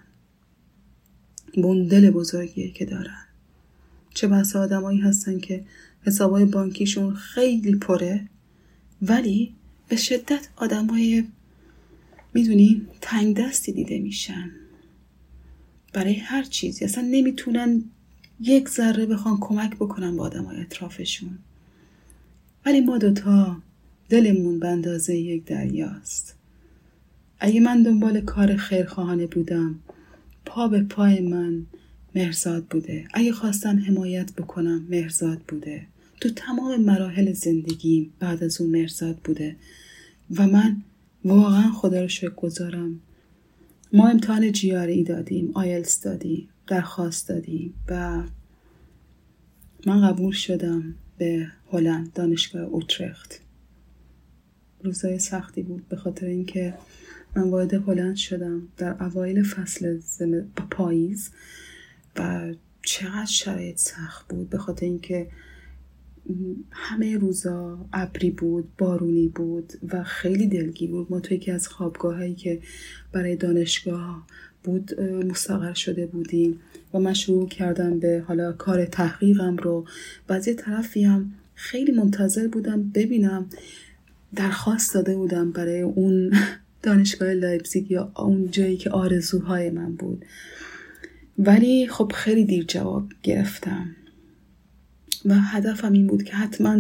[1.55, 3.23] به اون دل بزرگیه که دارن.
[4.14, 5.64] چه بسا آدمایی هستن که
[6.02, 8.28] حسابای بانکیشون خیلی پره
[9.02, 9.54] ولی
[9.88, 11.24] به شدت آدمای
[12.34, 14.50] می‌دونی تنگ دستی دیده میشن.
[15.92, 16.84] برای هر چیزی.
[16.84, 17.84] اصلا نمی‌تونن
[18.40, 21.38] یک ذره بخوان کمک بکنن با آدمای اطرافشون.
[22.66, 23.56] ولی ما دوتا
[24.08, 26.36] دلمون به اندازه یک دریاست.
[27.40, 29.78] اگه من دنبال کار خیرخواهانه بودم
[30.46, 31.66] پا به پای من
[32.14, 33.08] مرزاد بوده.
[33.14, 35.86] اگه خواستم حمایت بکنم مرزاد بوده.
[36.20, 39.56] تو تمام مراحل زندگیم بعد از اون مرزاد بوده.
[40.36, 40.82] و من
[41.24, 43.00] واقعا خدا رو شکر گذارم.
[43.92, 48.22] ما امتحان جیاری دادیم آیلز دادیم درخواست دادیم و
[49.86, 53.40] من قبول شدم به هلند دانشگاه اوترخت
[54.84, 56.74] روزای سختی بود به خاطر اینکه
[57.36, 60.40] من وارد هلند شدم در اوایل فصل زم...
[60.70, 61.30] پاییز.
[62.16, 65.28] و چقدر شرایط سخت بود به خاطر اینکه
[66.70, 71.06] همه روزا ابری بود بارونی بود و خیلی دلگی بود.
[71.10, 72.60] ما تو یکی از خوابگاه هایی که
[73.12, 74.26] برای دانشگاه
[74.64, 76.60] بود مستقر شده بودیم
[76.94, 79.86] و من شروع کردم به حالا کار تحقیقم رو.
[80.28, 83.48] و از یه طرفی هم خیلی منتظر بودم ببینم
[84.34, 86.32] درخواست داده بودم برای اون
[86.82, 90.24] دانشگاه لایپزیگ یا اون جایی که آرزوهای من بود.
[91.39, 93.97] ولی خب خیلی دیر جواب گرفتم.
[95.24, 96.78] و هدفم این بود که حتما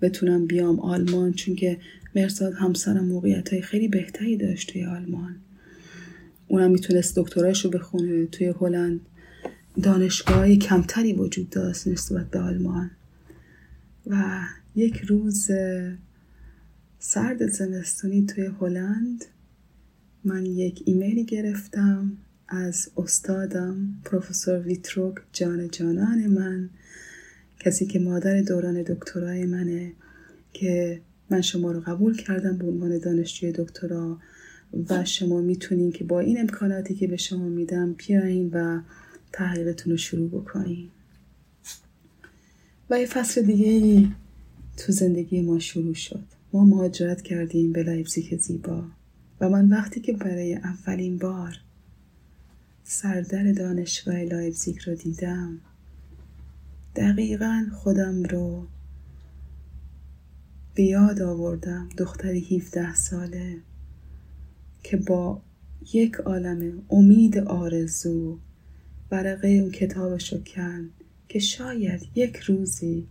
[0.00, 1.78] بتونم بیام آلمان چون که
[2.16, 5.36] مرزاد همسرم موقعیت های خیلی بهتری داشت توی آلمان.
[6.48, 8.26] اونم می‌تونست دکتراشو بخونه.
[8.26, 9.00] توی هلند
[9.82, 12.90] دانشگاه کمتری وجود داشت نسبت به آلمان.
[14.06, 14.40] و
[14.76, 15.50] یک روز
[16.98, 19.24] سرد زمستونی توی هلند
[20.24, 22.12] من یک ایمیلی گرفتم.
[22.48, 26.70] از استادم پروفسور ویتروک جان جانان من
[27.60, 29.92] کسی که مادر دوران دکترای منه
[30.52, 34.18] که من شما رو قبول کردم به عنوان دانشجوی دکترا
[34.90, 38.80] و شما می‌تونین که با این امکاناتی که به شما میدم بیاین و
[39.32, 40.90] تحقیقتون رو شروع بکنین.
[42.90, 44.08] و یه فصل دیگه
[44.76, 46.24] تو زندگی ما شروع شد.
[46.52, 48.84] ما مهاجرت کردیم به لایپزیگ زیبا.
[49.40, 51.63] و من وقتی که برای اولین بار
[52.86, 55.60] سردر دانشگاه لایپزیگ رو دیدم.
[56.96, 58.66] دقیقا خودم رو
[60.74, 63.56] به یاد آوردم دختری 17 ساله
[64.82, 65.42] که با
[65.94, 68.38] یک عالم امید آرزو
[69.10, 70.90] ورقه اون کتابش رو کن
[71.28, 73.08] که شاید یک روزی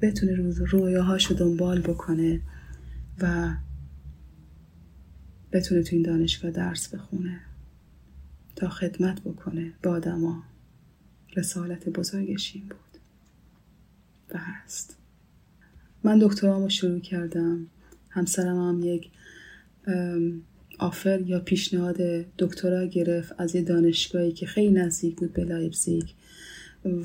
[0.00, 2.40] بتونه روز رویاهاشو دنبال بکنه
[3.20, 3.54] و
[5.52, 7.40] بتونه تو این دانشگاه درس بخونه.
[8.56, 10.42] تا خدمت بکنه به آدما.
[11.36, 13.00] رسالت بزرگش این بود.
[14.30, 14.96] و هست.
[16.04, 17.66] من دکترامو شروع کردم.
[18.10, 19.10] همسرم هم یک
[20.78, 21.96] offer یا پیشنهاد
[22.38, 26.04] دکترا گرفت از یه دانشگاهی که خیلی نزدیک بود به لایپزیگ.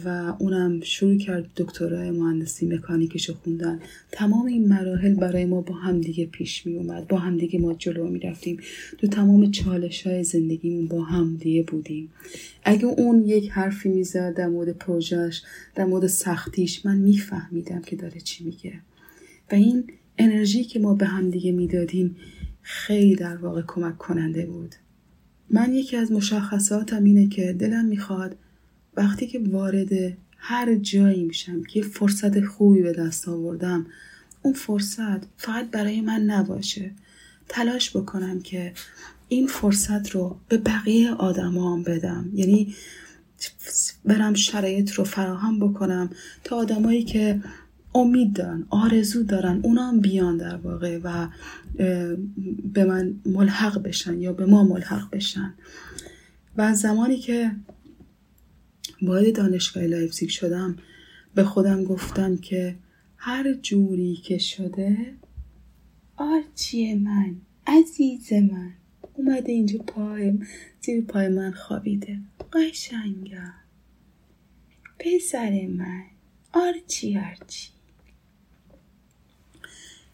[0.06, 3.80] و اونم شروع کرد دکترای مهندسی مکانیکش رو خوندن.
[4.12, 7.08] تمام این مراحل برای ما با هم دیگه پیش می اومد.
[7.08, 8.58] با هم دیگه ما جلو می رفتیم.
[8.98, 12.10] تو تمام چالش های زندگیمون با هم دیگه بودیم.
[12.64, 15.44] اگه اون یک حرفی می‌زد در مورد پروژهش
[15.76, 18.74] در مورد سختیش من میفهمیدم که داره چی میگه.
[19.52, 19.84] و این
[20.18, 22.16] انرژی که ما به هم دیگه می‌دادیم
[22.62, 24.76] خیلی در واقع کمک کننده بود.
[25.50, 28.36] من یکی از مشخصاتم اینه که دلم می‌خواد
[28.98, 33.86] وقتی که وارد هر جایی میشم که فرصت خوبی به دست آوردم
[34.42, 36.92] اون فرصت فقط برای من نباشه.
[37.50, 38.74] تلاش بکنم که
[39.28, 42.30] این فرصت رو به بقیه آدمام بدم.
[42.34, 42.76] یعنی
[44.06, 46.10] برم شرایط رو فراهم بکنم
[46.44, 47.42] تا آدمایی که
[47.96, 51.28] امید دارن آرزو دارن اونا هم بیان در واقع و
[52.74, 55.54] به من ملحق بشن یا به ما ملحق بشن.
[56.58, 57.52] و زمانی که
[59.02, 60.76] وارد دانشگاه لایپزیگ شدم
[61.36, 62.76] به خودم گفتم که
[63.18, 65.14] هر جوری که شده
[66.18, 67.36] آرچی من؟
[67.68, 68.72] عزیز من.
[69.14, 70.40] اومده اینجا پای
[70.82, 72.20] زیر پای من خوابیده.
[72.54, 73.54] قشنگم
[75.00, 76.04] پسر من.
[76.54, 77.70] آرچی آرچی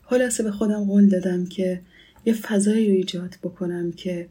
[0.02, 1.82] خلاصه به خودم قول دادم که
[2.26, 4.30] یه فضایی رو ایجاد بکنم که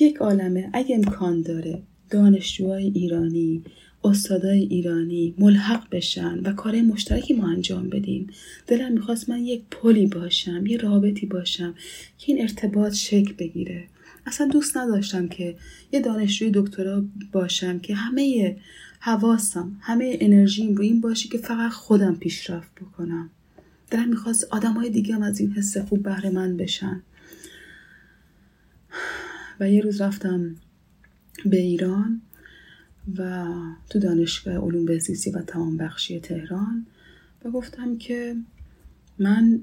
[0.00, 0.70] یک عالمه.
[0.72, 3.64] اگه امکان داره دانشجوهای ایرانی
[4.04, 8.26] استادای ایرانی ملحق بشن و کار مشترکی ما انجام بدیم.
[8.66, 11.74] دلم می‌خواست من یک پلی باشم یه رابطی باشم
[12.18, 13.84] که این ارتباط شکل بگیره.
[14.26, 15.56] اصلا دوست نداشتم که
[15.92, 18.56] یه دانشجوی دکترا باشم که همه
[19.00, 23.30] حواسم همه انرژیم رو این باشه که فقط خودم پیشرفت بکنم.
[23.90, 27.02] دلم می‌خواست آدم های دیگه هم از این حس خوب بهره من بشن.
[29.60, 30.56] و یه روز رفتم
[31.46, 32.20] به ایران
[33.18, 33.46] و
[33.90, 36.86] تو دانشگاه علوم بهزیستی و توان بخشی تهران
[37.44, 38.36] و گفتم که
[39.18, 39.60] من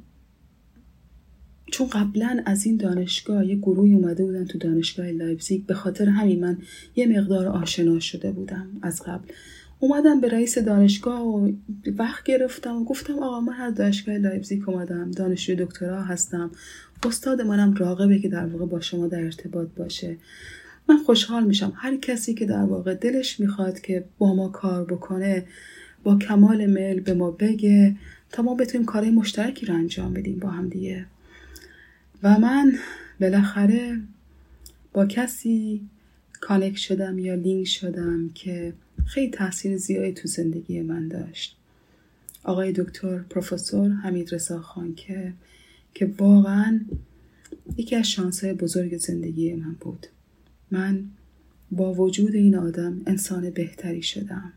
[1.72, 6.40] چون قبلا از این دانشگاه یه گروهی اومده بودن تو دانشگاه لایپزیگ به خاطر همین
[6.40, 6.58] من
[6.96, 9.32] یه مقدار آشنا شده بودم از قبل.
[9.80, 11.52] اومدم به رئیس دانشگاه و
[11.98, 16.52] وقت گرفتم و گفتم آقا من از دانشگاه لایپزیگ اومدم دانشجوی دکترا هستم.
[17.06, 20.18] استاد منم راغبه که در واقع با شما در ارتباط باشه.
[20.90, 21.74] من خوشحال میشم.
[21.76, 25.46] هر کسی که در واقع دلش می‌خواد که با ما کار بکنه
[26.04, 27.96] با کمال میل به ما بگه
[28.32, 31.06] تا ما بتونیم کارهای مشترکی رو انجام بدیم با هم دیگه.
[32.24, 32.74] و من
[33.22, 34.02] بالاخره
[34.94, 35.82] با کسی
[36.42, 38.74] کانک شدم یا لینک شدم که
[39.06, 41.58] خیلی تاثیر زیادی تو زندگی من داشت.
[42.44, 45.34] آقای دکتر پروفسور حمید رضا خانکه
[45.94, 46.80] که واقعا
[47.78, 50.08] یکی از شانسهای بزرگ زندگی من بود.
[50.72, 51.04] من
[51.72, 54.54] با وجود این آدم انسان بهتری شدم.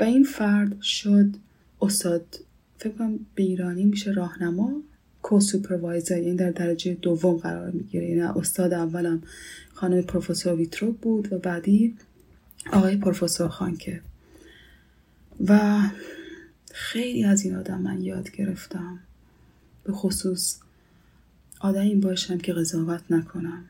[0.00, 1.36] و این فرد شد
[1.80, 2.38] استاد.
[2.78, 4.82] فکر کنم به ایرانی میشه راهنما
[5.22, 8.06] کو سوپروایزر این در درجه دوم قرار می‌گیره.
[8.06, 9.22] این یعنی استاد اولم
[9.74, 11.94] خانم پروفسور ویتروک بود و بعدی
[12.72, 14.00] آقای پروفسور خانکه.
[15.48, 15.80] و
[16.72, 18.98] خیلی از این آدم من یاد گرفتم.
[19.84, 20.58] به خصوص
[21.60, 23.64] آدمی باشم که قضاوت نکنم.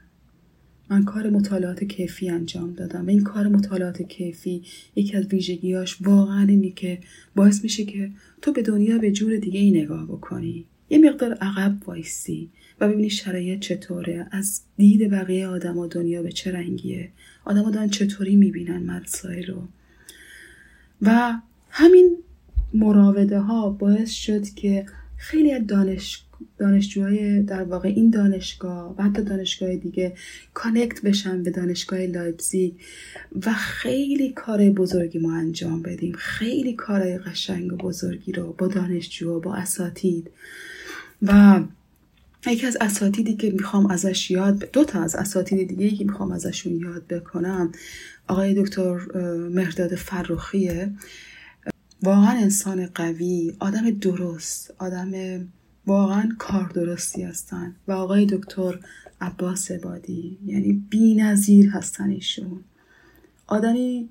[0.93, 3.07] من کار مطالعات کیفی انجام دادم.
[3.07, 4.63] و این کار مطالعات کیفی
[4.97, 6.99] یکی از ویژگیاش واقعا اینه که
[7.37, 8.11] باعث میشه که
[8.43, 10.65] تو به دنیا به جور دیگه ای نگاه بکنی.
[10.91, 14.27] یه مقدار عقب وایسی و ببینی شرایط چطوره.
[14.31, 17.11] از دید بقیه آدم و دنیا به چه رنگیه.
[17.45, 19.63] آدم دارن چطوری می‌بینن مسائل رو.
[21.03, 21.33] و
[21.71, 22.17] همین
[22.75, 24.87] مراوده ها باعث شد که
[25.17, 26.23] خیلی از دانش
[26.59, 30.15] دانشجوهای در واقع این دانشگاه و حتی دانشگاه دیگه
[30.55, 32.73] connect بشن به دانشگاه لایپزیگ
[33.47, 36.15] و خیلی کار بزرگی ما انجام بدیم.
[36.19, 40.31] خیلی کارهای قشنگ و بزرگی رو با دانشجوها با اساتید.
[41.23, 41.61] و
[42.47, 46.77] یکی از اساتیدی که می‌خوام ازش یاد دو تا از اساتید دیگه که می‌خوام ازشون
[46.77, 47.73] یاد بکنم
[48.29, 48.99] آقای دکتر
[49.49, 50.93] مهرداد فرخیه.
[52.03, 55.11] واقعا انسان قوی آدم درست آدم
[55.87, 57.75] واقعا کار درستی هستن.
[57.89, 58.79] و آقای دکتر
[59.21, 62.65] عباس بادی یعنی بی نظیر هستن ایشون.
[63.47, 64.09] آدمی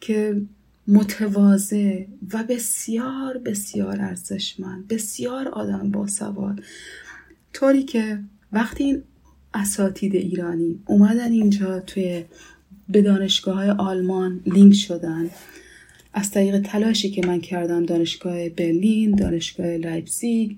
[0.00, 0.42] که
[0.88, 6.62] متواضع و بسیار بسیار ارزشمند بسیار آدم باسواد
[7.52, 8.18] طوری که
[8.52, 9.02] وقتی این
[9.54, 12.24] اساتید ایرانی اومدن اینجا توی
[12.88, 15.30] به دانشگاه های آلمان لینک شدن
[16.12, 20.56] از طریق تلاشی که من کردم دانشگاه برلین دانشگاه لایپزیگ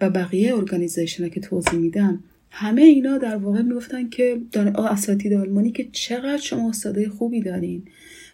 [0.00, 4.40] و بقیه organization که توضیح میدم همه اینا در واقع می‌گفتن که
[4.78, 7.82] اساتید آلمانی که چقدر شما استادای خوبی دارین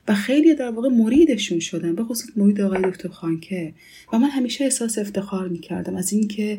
[0.09, 3.73] و خیلی در واقع مریدشون شدن به خصوص مرید آقای دکتر خانکه.
[4.13, 6.59] و من همیشه احساس افتخار می‌کردم از اینکه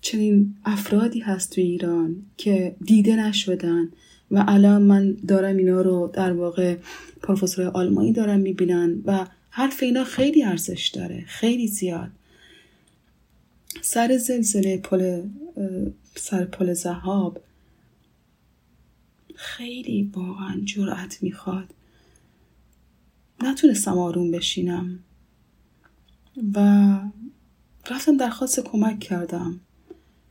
[0.00, 3.88] چنین افرادی هست تو ایران که دیده نشدن
[4.30, 6.76] و الان من دارم اینا رو در واقع
[7.22, 12.10] پروفسور آلمانی دارم می‌بینن و حرف اینا خیلی ارزش داره خیلی زیاد.
[13.82, 15.22] سر زلزله پل
[16.16, 17.40] سر پل زهاب
[19.34, 21.74] خیلی واقعا جرأت می‌خواد.
[23.40, 24.98] نتونستم آروم بشینم
[26.54, 26.58] و
[27.90, 29.60] رفتم درخواست کمک کردم.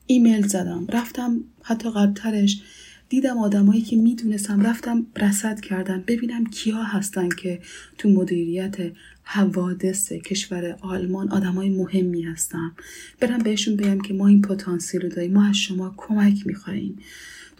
[0.07, 0.87] ایمیل زدم.
[0.87, 2.61] رفتم حتی قبلترش
[3.09, 6.03] دیدم آدمایی که می‌دونستم رفتم رسد کردم.
[6.07, 7.61] ببینم کیا هستن که
[7.97, 8.75] تو مدیریت
[9.23, 12.71] حوادث کشور آلمان آدمای مهمی هستن.
[13.19, 15.33] برم بهشون بگم که ما این پتانسیل رو داریم.
[15.33, 16.97] ما از شما کمک میخواییم.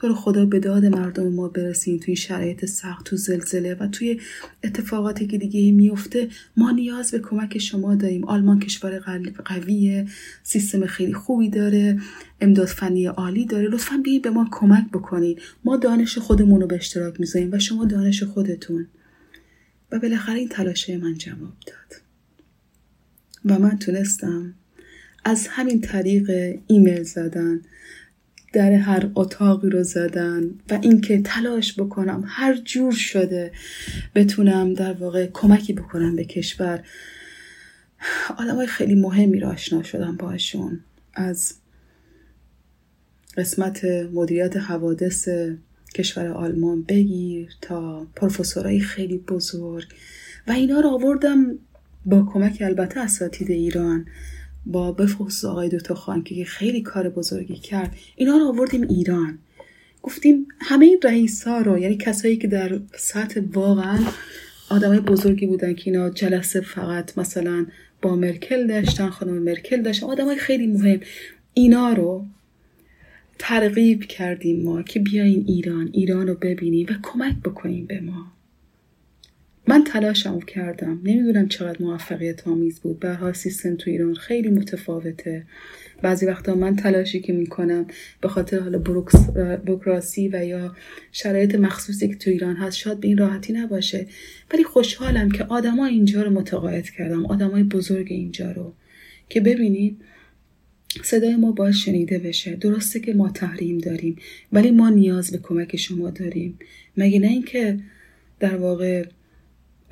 [0.03, 4.21] تو رو خدا به داد مردم ما برسیم توی شرایط سخت تو زلزله و توی
[4.63, 8.25] اتفاقاتی که دیگه میفته ما نیاز به کمک شما داریم.
[8.25, 8.99] آلمان کشور
[9.45, 10.07] قویه
[10.43, 11.99] سیستم خیلی خوبی داره
[12.41, 13.67] امداد فنی عالی داره.
[13.67, 15.41] لطفا بیایید به ما کمک بکنید.
[15.63, 18.87] ما دانش خودمون رو به اشتراک می‌ذاریم و شما دانش خودتون.
[19.91, 22.01] و بالاخره این تلاشه من جواب داد.
[23.45, 24.53] و من تونستم
[25.25, 27.61] از همین طریق ایمیل زدن.
[28.53, 33.51] در هر اتاقی رو زدن و اینکه تلاش بکنم هر جور شده
[34.15, 36.83] بتونم در واقع کمکی بکنم به کشور.
[38.37, 40.79] آدم های خیلی مهمی رو آشنا شدم باشون
[41.13, 41.53] از
[43.37, 45.29] قسمت مدیریت حوادث
[45.95, 49.87] کشور آلمان بگیر تا پروفسورای خیلی بزرگ.
[50.47, 51.59] و اینا رو آوردم
[52.05, 54.05] با کمک البته اساتید ایران.
[54.65, 57.95] با بفخص آقای دوتا خان که خیلی کار بزرگی کرد.
[58.15, 59.39] اینا رو آوردیم ایران.
[60.03, 63.99] گفتیم همه این رئیس ها رو یعنی کسایی که در سطح واقعا
[64.69, 67.65] آدمای بزرگی بودن که اینا جلسه فقط مثلا
[68.01, 70.99] با مرکل داشتن خانم مرکل داشتن آدمای خیلی مهم.
[71.53, 72.25] اینا رو
[73.39, 78.32] ترغیب کردیم ما که بیاین ایران ایران رو ببینیم و کمک بکنیم به ما.
[79.67, 81.01] من تلاشمو کردم.
[81.03, 82.99] نمی‌دونم چقدر موفقیت آمیز بود.
[82.99, 85.45] برها سیستم تو ایران خیلی متفاوته.
[86.01, 87.85] بعضی وقتا من تلاشی که می‌کنم
[88.21, 88.79] به خاطر حالا
[89.65, 90.75] بروکراسی و یا
[91.11, 94.07] شرایط مخصوصی که تو ایران هست شاید به این راحتی نباشه.
[94.53, 97.25] ولی خوشحالم که آدما اینجا رو متقاعد کردم.
[97.25, 98.73] آدمای بزرگ اینجا رو.
[99.29, 100.01] که ببینید
[101.03, 102.55] صدای ما باید شنیده بشه.
[102.55, 104.15] درسته که ما تحریم داریم
[104.51, 106.59] ولی ما نیاز به کمک شما داریم.
[106.97, 107.79] مگه نه اینکه
[108.39, 109.05] در واقع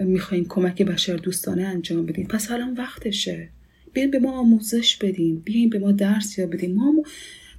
[0.06, 2.28] می‌خواین کمک بشر دوستانه انجام بدین.
[2.28, 3.50] پس الان وقتشه.
[3.94, 5.40] بیاین به ما آموزش بدین.
[5.40, 6.76] بیاین به ما درس یا بدین.
[6.76, 7.04] ما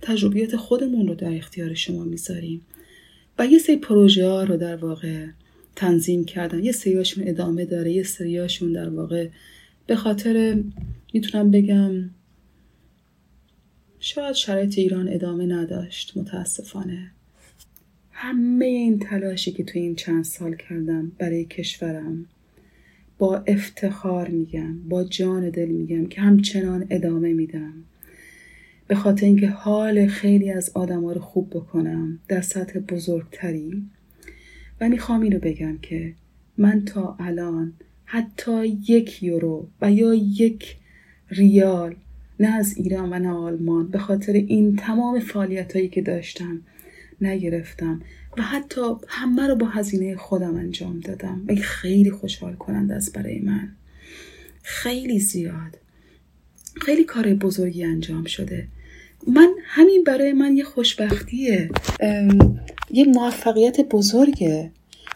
[0.01, 2.61] تجربیات خودمون رو در اختیار شما می‌ذاریم.
[3.39, 5.27] و یه سری پروژه ها رو در واقع
[5.77, 6.65] تنظیم کردن.
[6.65, 7.93] یه سریاشون ادامه داره.
[7.93, 9.29] یه سریاشون در واقع
[9.87, 10.63] به خاطر
[11.15, 12.11] می‌تونم بگم
[14.01, 16.17] شاید شرایط ایران ادامه نداشت.
[16.17, 17.11] متاسفانه.
[18.11, 22.27] همه این تلاشی که توی این چند سال کردم برای کشورم
[23.23, 27.73] با افتخار میگم با جان دل میگم که همچنان ادامه میدم.
[28.87, 33.83] به خاطر اینکه حال خیلی از آدم رو خوب بکنم در سطح بزرگتری.
[34.81, 36.15] و می‌خوام اینو بگم که
[36.59, 37.73] من تا الان
[38.05, 40.77] حتی یک یورو و یا یک
[41.29, 41.95] ریال
[42.41, 46.61] نه از ایران و نه آلمان به خاطر این تمام فعالیت هایی که داشتم
[47.21, 48.01] نگرفتم.
[48.39, 51.43] و حتی همه رو با هزینه خودم انجام دادم.
[51.49, 53.69] و خیلی خوشحال کننده است برای من.
[54.63, 55.79] خیلی زیاد.
[56.81, 58.69] خیلی کار بزرگی انجام شده.
[59.27, 61.71] من همین برای من یه خوشبختیه.
[62.91, 64.71] یه موفقیت بزرگه.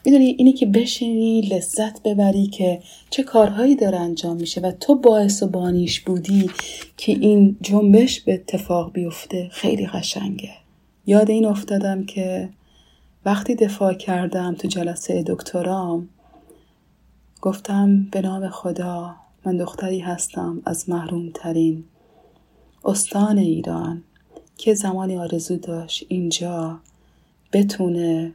[0.04, 5.42] می‌دونی اینی که بشینی لذت ببری که چه کارهایی داره انجام میشه و تو باعث
[5.42, 6.50] و بانیش بودی
[6.96, 10.50] که این جنبش به اتفاق بیفته خیلی قشنگه.
[11.06, 12.48] یاد این افتادم که
[13.26, 16.08] وقتی دفاع کردم تو جلسه دکترام
[17.42, 21.84] گفتم به نام خدا من دختری هستم از محروم ترین
[22.84, 24.02] استان ایران
[24.56, 26.78] که زمانی آرزو داشت اینجا
[27.52, 28.32] بتونه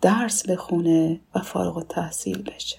[0.00, 2.78] درس بخونه و فارغ و تحصیل بشه.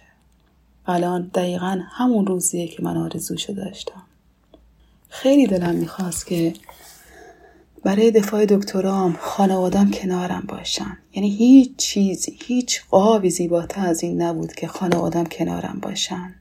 [0.88, 4.04] الان دقیقا همون روزیه که من آرزوشو داشتم.
[5.10, 6.54] خیلی دلم می‌خواست که
[7.84, 10.98] برای دفاع دکترام خانوادم کنارم باشن.
[11.14, 16.36] یعنی هیچ چیزی هیچ قابی زیباتر از این نبود که خانوادم کنارم باشن.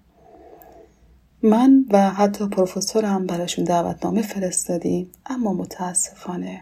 [1.42, 6.60] من و حتی پروفسورم براشون دعوتنامه فرستادیم اما متاسفانه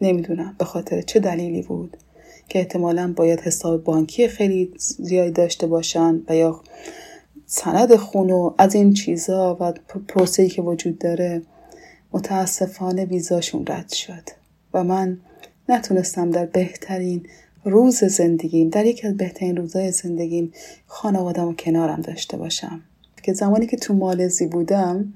[0.00, 1.96] نمی‌دونم به خاطر چه دلیلی بود
[2.48, 6.60] که احتمالا باید حساب بانکی خیلی زیادی داشته باشن و یا
[7.46, 9.72] سند خون و از این چیزا و
[10.08, 11.42] پروسه‌ای که وجود داره
[12.12, 14.28] متاسفانه ویزاشون رد شد
[14.74, 15.18] و من
[15.68, 17.26] نتونستم در بهترین
[17.64, 20.52] روز زندگیم در یکی از بهترین روزهای زندگیم
[20.86, 22.80] خانوادم و کنارم داشته باشم.
[23.22, 25.12] که زمانی که تو مالزی بودم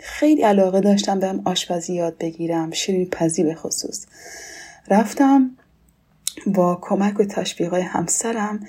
[0.00, 4.06] خیلی علاقه داشتم بهم آشپزی یاد بگیرم شیرین پزی به خصوص.
[4.88, 5.50] رفتم
[6.46, 8.60] با کمک و تشویق های همسرم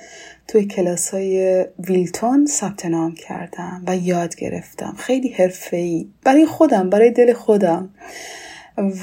[0.47, 4.93] توی کلاس های ویلتون ثبت نام کردم و یاد گرفتم.
[4.97, 5.35] خیلی
[5.71, 7.89] ای برای خودم برای دل خودم.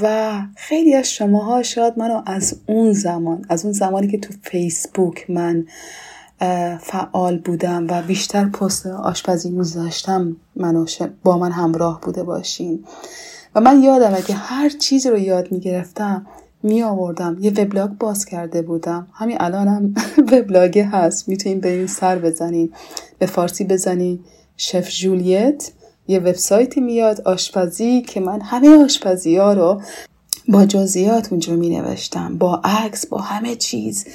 [0.03, 5.31] و خیلی از شماها شاید منو از اون زمان از اون زمانی که تو فیسبوک
[5.31, 5.67] من
[6.81, 10.87] فعال بودم و بیشتر پست آشپزی میذاشتم منو
[11.25, 12.85] با من همراه بوده باشین.
[13.55, 16.27] و من یادمه که هر چیزی رو یاد می‌گرفتم
[16.63, 19.07] می آوردم یه وبلاگ باز کرده بودم.
[19.13, 19.95] همین الانم
[20.33, 21.29] وبلاگه هست.
[21.29, 22.73] می‌تونین به این سر بزنین.
[23.19, 24.21] به فارسی بزنین.
[24.57, 25.73] شف جولیت.
[26.09, 27.21] یه وبسایتی میاد.
[27.21, 29.83] آشپزی که من همه آشپزی ها رو
[30.49, 34.07] با جزئیات اونجا می نوشتم با عکس با همه چیز.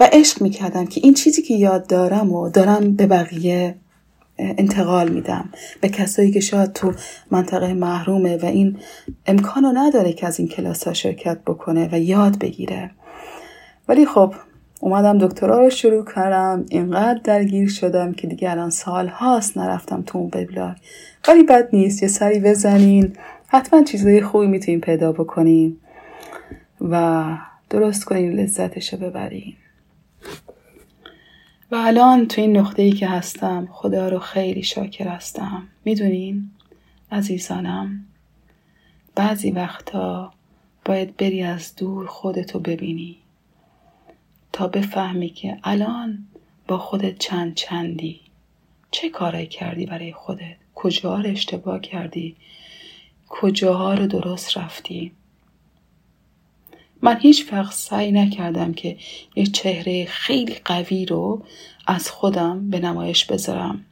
[0.00, 3.74] و عشق می کردم که این چیزی که یاد دارم و دارم به بقیه
[4.38, 5.48] انتقال میدم
[5.80, 6.92] به کسایی که شاید تو
[7.30, 8.78] منطقه محرومه و این
[9.26, 12.90] امکانو نداره که از این کلاس ها شرکت بکنه و یاد بگیره.
[13.88, 14.34] ولی خب
[14.80, 16.66] اومدم دکترا رو شروع کردم.
[16.68, 20.76] اینقدر درگیر شدم که دیگه الان سال هاست نرفتم تو اون وبلاگ.
[21.28, 23.12] ولی بد نیست یه سری بزنین.
[23.48, 25.76] حتما چیزای خوبی می‌تونین پیدا بکنین
[26.80, 27.24] و
[27.70, 29.54] درست کنین لذتش رو ببرین.
[31.70, 35.68] و الان تو این نقطه ای که هستم خدا رو خیلی شاکر هستم.
[35.84, 36.50] می‌دونین؟
[37.12, 38.04] عزیزانم
[39.14, 40.32] بعضی وقتا
[40.84, 43.16] باید بری از دور خودتو ببینی
[44.52, 46.26] تا بفهمی که الان
[46.68, 48.20] با خودت چند چندی.
[48.90, 52.36] چه کارایی کردی برای خودت؟ کجاها رو اشتباه کردی؟
[53.28, 55.12] کجاها رو درست رفتی؟
[57.04, 58.96] من هیچ وقت سعی نکردم که
[59.36, 61.44] یه چهره خیلی قوی رو
[61.86, 63.84] از خودم به نمایش بذارم.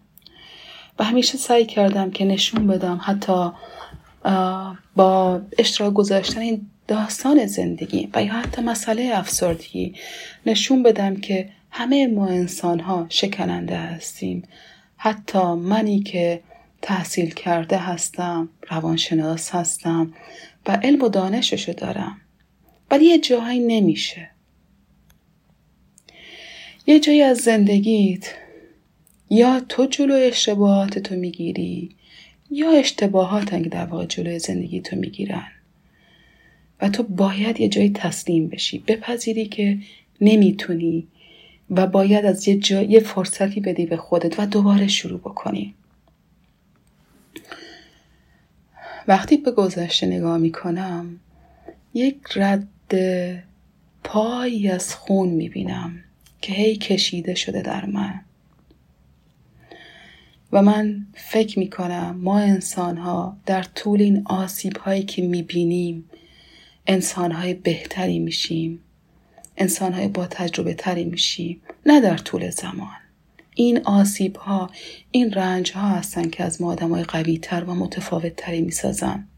[0.98, 3.50] و همیشه سعی کردم که نشون بدم حتی
[4.96, 9.94] با اشتراک گذاشتن این داستان زندگی و یا حتی مسئله افسردگی
[10.46, 14.42] نشون بدم که همه ما انسان ها شکننده هستیم.
[14.96, 16.42] حتی منی که
[16.82, 20.12] تحصیل کرده هستم روانشناس هستم
[20.66, 22.21] و علم و دانششو دارم.
[22.92, 24.30] ولی یه جاهایی نمیشه.
[26.86, 28.34] یه جایی از زندگیت
[29.30, 31.90] یا تو جلو اشتباهات تو می‌گیری
[32.50, 35.48] یا اشتباهات که در واقع جلوی زندگی تو می‌گیرن.
[36.80, 39.78] و تو باید یه جایی تسلیم بشی بپذیری که
[40.20, 41.08] نمی‌تونی
[41.70, 45.74] و باید از یه جای یه فرصتی بدی به خودت و دوباره شروع بکنی.
[49.08, 51.20] وقتی به گذشته نگاه می‌کنم
[51.94, 52.68] یک رد
[54.04, 56.04] پایی از خون می‌بینم
[56.40, 58.20] که هی کشیده شده در من.
[60.52, 66.10] و من فکر می‌کنم ما انسان ها در طول این آسیب هایی که می‌بینیم
[66.86, 68.78] انسان های بهتری میشیم
[69.56, 72.96] انسان های با تجربه تری میشیم نه در طول زمان.
[73.54, 74.70] این آسیب ها
[75.10, 79.28] این رنج ها هستن که از ما آدم های قوی تر و متفاوت تری می‌سازن.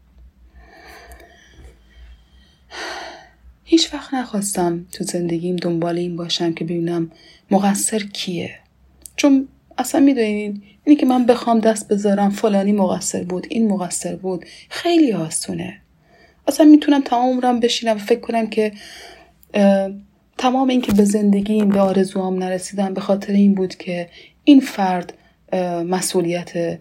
[3.67, 7.11] هیچ وقت نخواستم تو زندگیم دنبال این باشم که ببینم
[7.51, 8.59] مقصر کیه.
[9.15, 9.47] چون
[9.77, 15.13] اصلا می‌دونین اینی که من بخوام دست بذارم فلانی مقصر بود این مقصر بود خیلی
[15.13, 15.81] آسونه.
[16.47, 18.71] اصلا می‌تونم تمام عمرم بشینم و فکر کنم که
[20.37, 24.09] تمام اینکه به زندگیم به آرزوام نرسیدم به خاطر این بود که
[24.43, 25.13] این فرد
[25.87, 26.79] مسئولیت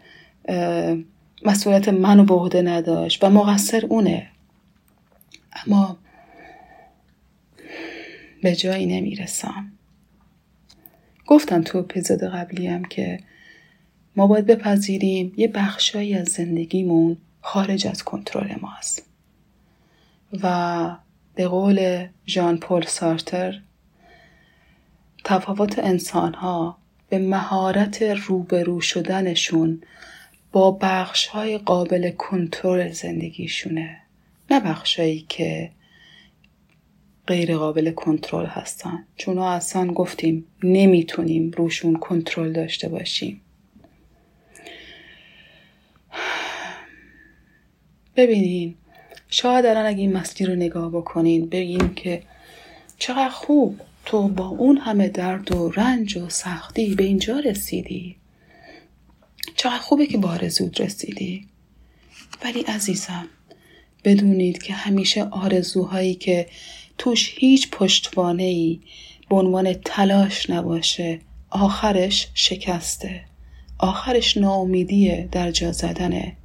[1.44, 4.26] مسئولیت منو به عهده نداشت و مقصر اونه.
[5.66, 5.98] اما
[8.44, 9.72] به جایی نمی‌رسم.
[11.26, 13.20] گفتم تو اپیزود قبلیم که
[14.16, 19.02] ما باید بپذیریم یه بخشایی از زندگیمون خارج از کنترل ماست
[20.42, 20.96] و
[21.34, 23.60] به قول ژان پل سارتر
[25.24, 29.82] تفاوت انسان ها به مهارت روبرو شدنشون
[30.52, 34.00] با بخش های قابل کنترل زندگیشونه.
[34.50, 35.70] نه بخشایی که
[37.26, 39.06] غیر قابل کنترل هستن.
[39.16, 43.40] چون اصلا گفتیم نمی‌تونیم روشون کنترل داشته باشیم.
[48.16, 48.74] ببینین
[49.28, 52.22] شاید الان اگه این مسیر رو نگاه بکنین بگین که
[52.98, 58.16] چقدر خوب تو با اون همه درد و رنج و سختی به اینجا رسیدی.
[59.56, 61.46] چقدر خوبه که با زود رسیدی.
[62.44, 63.28] ولی عزیزم
[64.04, 66.46] بدونید که همیشه آرزوهایی که
[66.98, 68.80] توش هیچ پشتوانه ای
[69.30, 71.20] به عنوان تلاش نباشه.
[71.50, 73.20] آخرش شکسته.
[73.78, 76.36] آخرش ناامیدیه در جا زدنه.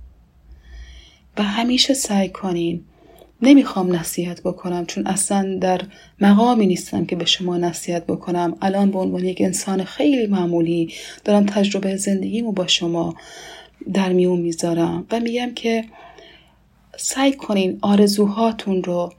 [1.38, 2.84] و همیشه سعی کنین.
[3.42, 5.82] نمی‌خوام نصیحت بکنم چون اصلا در
[6.20, 8.58] مقامی نیستم که به شما نصیحت بکنم.
[8.62, 10.94] الان به عنوان یک انسان خیلی معمولی
[11.26, 13.16] دارم تجربه زندگیمو با شما
[13.94, 15.06] در میون می‌ذارم.
[15.12, 15.86] و میگم که
[16.98, 19.14] سعی کنین آرزوهاتون رو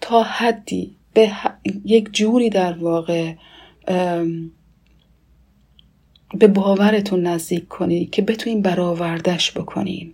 [0.00, 1.32] تا حدی به
[1.84, 3.32] یک جوری در واقع
[6.38, 10.12] به باورتون نزدیک کنید که بتونین برآوردش بکنین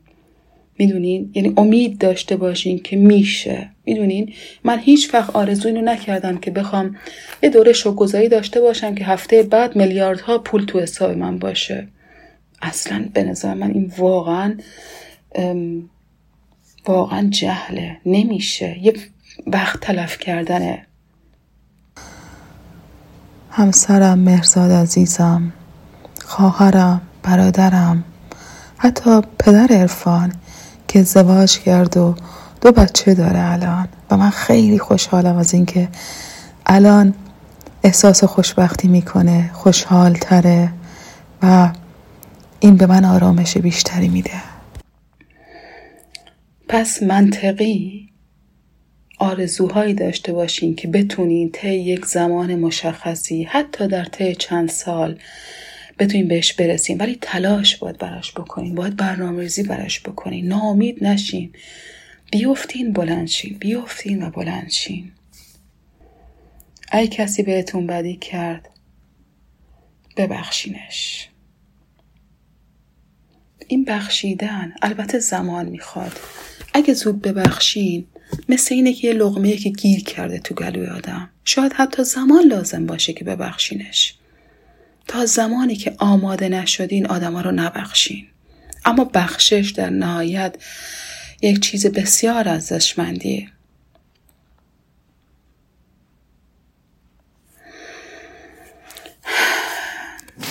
[0.79, 3.71] می‌دونین؟ یعنی امید داشته باشین که میشه.
[3.85, 4.33] می‌دونین؟
[4.65, 6.97] من هیچ وقت آرزو اینو نکردم که بخوام
[7.43, 11.89] یه دوره شوگذاری داشته باشم که هفته بعد میلیاردها پول تو حساب من باشه.
[12.63, 14.57] اصلا به نظر من این واقعا
[16.87, 17.97] واقعا جهله.
[18.07, 18.79] نمیشه.
[18.83, 18.93] یه
[19.47, 20.87] وقت تلف کردنه.
[23.51, 25.53] همسرم مرزاد عزیزم
[26.25, 28.05] خواهرم برادرم
[28.79, 30.33] حتی پدر عرفان
[30.89, 32.15] که ازدواج کرد و
[32.61, 35.89] دو بچه داره الان و من خیلی خوشحالم از اینکه
[36.67, 37.15] الان
[37.83, 40.73] احساس خوشبختی می‌کنه خوشحال تره
[41.43, 41.71] و
[42.61, 44.43] این به من آرامش بیشتری میده.
[46.69, 48.12] پس منطقی؟
[49.23, 55.19] آرزوهایی داشته باشین که بتونین طی یک زمان مشخصی حتی در طی چند سال
[55.99, 56.99] بتونین بهش برسین.
[56.99, 58.75] ولی تلاش باید براش بکنین.
[58.75, 60.49] باید برنامه‌ریزی براش بکنین.
[60.49, 61.53] ناامید نشین.
[62.33, 65.13] بیفتین بلندشین بیفتین و بلندشین
[66.93, 68.69] ای کسی بهتون بدی کرد
[70.17, 71.29] ببخشینش.
[73.69, 76.13] این بخشیدن البته زمان می‌خواد.
[76.75, 78.07] اگه زود ببخشین
[78.49, 81.31] مثل اینه که یه لغمه که گیر کرده تو گلوی آدم.
[81.45, 84.15] شاید حتی زمان لازم باشه که ببخشینش.
[85.09, 88.27] تا زمانی که آماده نشدین آدما رو نبخشین.
[88.85, 90.55] اما بخشش در نهایت
[91.43, 93.49] یک چیز بسیار ارزشمندیه.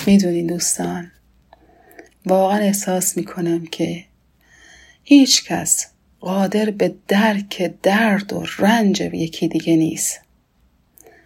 [0.06, 1.12] می‌دونین دوستان
[2.26, 4.06] واقعا احساس می‌کنم که
[5.04, 5.88] هیچ کس
[6.22, 10.20] قادر به درک درد و رنج یکی دیگه نیست.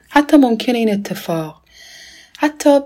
[0.09, 1.61] حتی ممکنه این اتفاق
[2.38, 2.80] حتی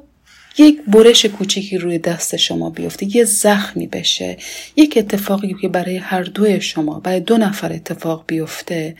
[0.57, 4.37] یک برش کوچیکی روی دست شما بیفته یه زخمی بشه
[4.75, 8.95] یک اتفاقی که برای هر دوی شما برای دو نفر اتفاق بیفته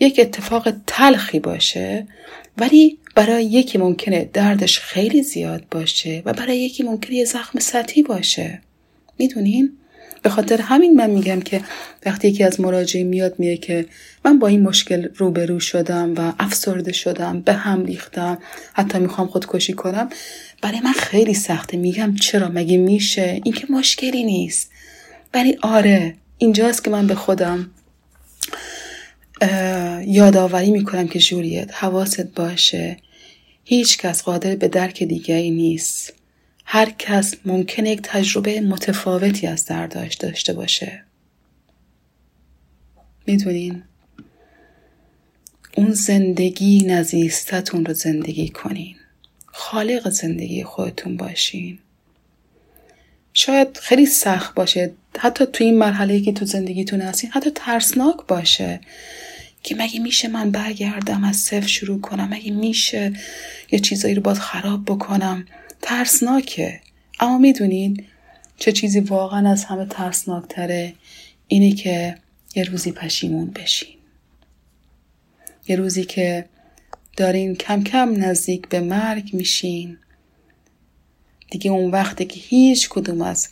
[0.00, 2.06] یک اتفاق تلخی باشه
[2.58, 8.02] ولی برای یکی ممکنه دردش خیلی زیاد باشه و برای یکی ممکنه یه زخم سطحی
[8.02, 8.60] باشه.
[9.18, 9.72] می‌دونین؟
[10.26, 11.60] به خاطر همین من میگم که
[12.06, 13.86] وقتی یکی از مراجعی میاد میگه که
[14.24, 18.38] من با این مشکل روبرو شدم و افسرده شدم به هم ریختم
[18.72, 20.08] حتی می‌خوام خودکشی کنم
[20.62, 21.76] برای من خیلی سخته.
[21.76, 24.70] میگم چرا؟ مگه میشه؟ این که مشکلی نیست.
[25.34, 27.70] ولی آره اینجاست که من به خودم
[30.06, 32.96] یادآوری می‌کنم که جوریت حواست باشه.
[33.64, 36.12] هیچ کس قادر به درک دیگری نیست.
[36.68, 41.02] هر کس ممکنه یک تجربه متفاوتی از درداشت داشته باشه.
[43.26, 43.82] می‌دونین؟
[45.76, 48.96] اون زندگی نزیستتون رو زندگی کنین.
[49.46, 51.78] خالق زندگی خودتون باشین.
[53.32, 54.92] شاید خیلی سخت باشه.
[55.18, 58.80] حتی تو این مرحله که تو زندگیتون هستین حتی ترسناک باشه
[59.62, 63.12] که مگه میشه من برگردم از صفر شروع کنم؟ مگه میشه
[63.72, 65.46] یه چیزایی رو باید خراب بکنم؟
[65.82, 66.80] ترسناکه.
[67.20, 68.04] اما می‌دونین
[68.56, 70.94] چه چیزی واقعا از همه ترسناکتره؟
[71.48, 72.18] اینه که
[72.54, 73.96] یه روزی پشیمون بشین.
[75.68, 76.48] یه روزی که
[77.16, 79.98] دارین کم کم نزدیک به مرگ میشین.
[81.50, 83.48] دیگه اون وقتی که هیچ کدوم از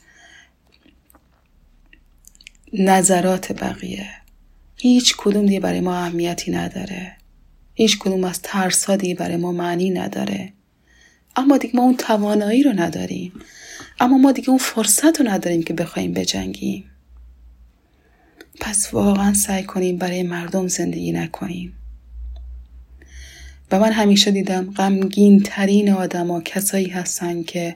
[2.73, 4.11] نظرات بقیه
[4.77, 7.17] هیچ کدوم دیگه برای ما اهمیتی نداره.
[7.75, 10.53] هیچ کدوم از ترس ها دیگه برای ما معنی نداره.
[11.37, 13.33] اما دیگه ما اون توانایی رو نداریم.
[14.01, 16.85] اما ما دیگه اون فرصت رو نداریم که بخوایم بجنگیم.
[18.61, 21.73] پس واقعا سعی کنیم برای مردم زندگی نکنیم.
[23.71, 27.75] و من همیشه دیدم غمگین ترین آدما کسایی هستن که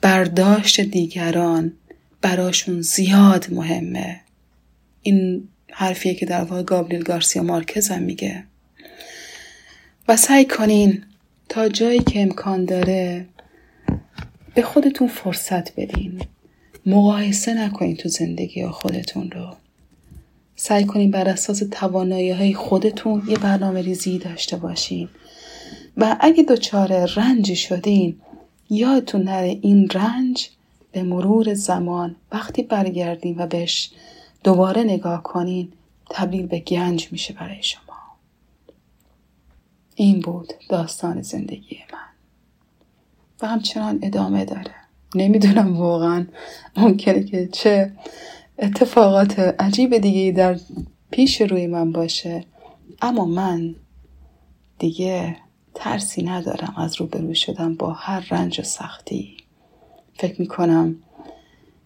[0.00, 1.72] برداشت دیگران
[2.20, 4.20] براشون زیاد مهمه.
[5.02, 8.44] این حرفیه که در واقع گابریل گارسیا مارکز هم میگه.
[10.08, 11.04] و سعی کنین
[11.52, 13.26] تا جایی که امکان داره
[14.54, 16.22] به خودتون فرصت بدین.
[16.86, 19.56] مقایسه نکنین تو زندگی خودتون رو.
[20.56, 25.08] سعی کنین بر اساس توانایی های خودتون یه برنامه ریزی داشته باشین.
[25.96, 28.16] و اگه دچار رنجی شدین
[28.70, 30.48] یادتون نره این رنج
[30.92, 33.90] به مرور زمان وقتی برگردین و بهش
[34.44, 35.72] دوباره نگاه کنین
[36.10, 37.91] تبدیل به گنج میشه برای شما.
[39.94, 41.98] این بود داستان زندگی من.
[43.42, 44.74] و همچنان ادامه داره.
[45.14, 46.26] نمی‌دونم واقعا
[46.76, 47.92] ممکنه که چه
[48.58, 50.60] اتفاقات عجیب دیگه در
[51.10, 52.44] پیش روی من باشه.
[53.02, 53.74] اما من
[54.78, 55.36] دیگه
[55.74, 59.36] ترسی ندارم از روبرو شدن با هر رنج و سختی.
[60.14, 60.96] فکر می‌کنم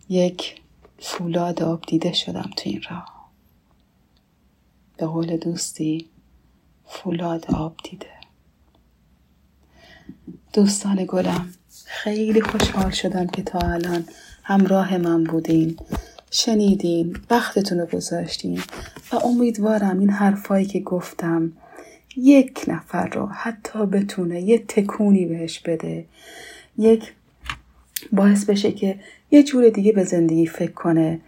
[0.08, 0.62] یک
[0.98, 3.30] فولاد آب دیده شدم تو این راه.
[4.96, 6.06] به قول دوستی
[6.86, 8.06] فولاد آب دیده.
[10.52, 11.52] دوستان گلم
[11.84, 14.04] خیلی خوشحال شدم که تا الان
[14.42, 15.78] همراه من بودین.
[16.30, 18.62] شنیدین وقتتون رو گذاشتین
[19.12, 21.52] و امیدوارم این حرفایی که گفتم
[22.16, 26.04] یک نفر رو حتی بتونه یه تکونی بهش بده.
[26.78, 27.12] یک
[28.12, 29.00] باعث بشه که
[29.30, 31.20] یه جور دیگه به زندگی فکر کنه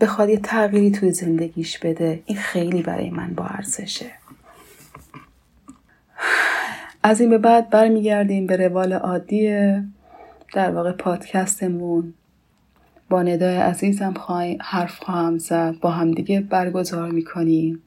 [0.00, 2.22] بخواد یه تغییری توی زندگیش بده.
[2.26, 4.10] این خیلی برای من با ارزشه.
[7.02, 9.50] از این به بعد برمیگردیم به روال عادی
[10.54, 12.14] در واقع پادکستمون.
[13.10, 14.14] با ندای عزیزم
[14.60, 15.74] حرف خواهم زد.
[15.80, 17.82] با همدیگه برگزار می‌کنیم.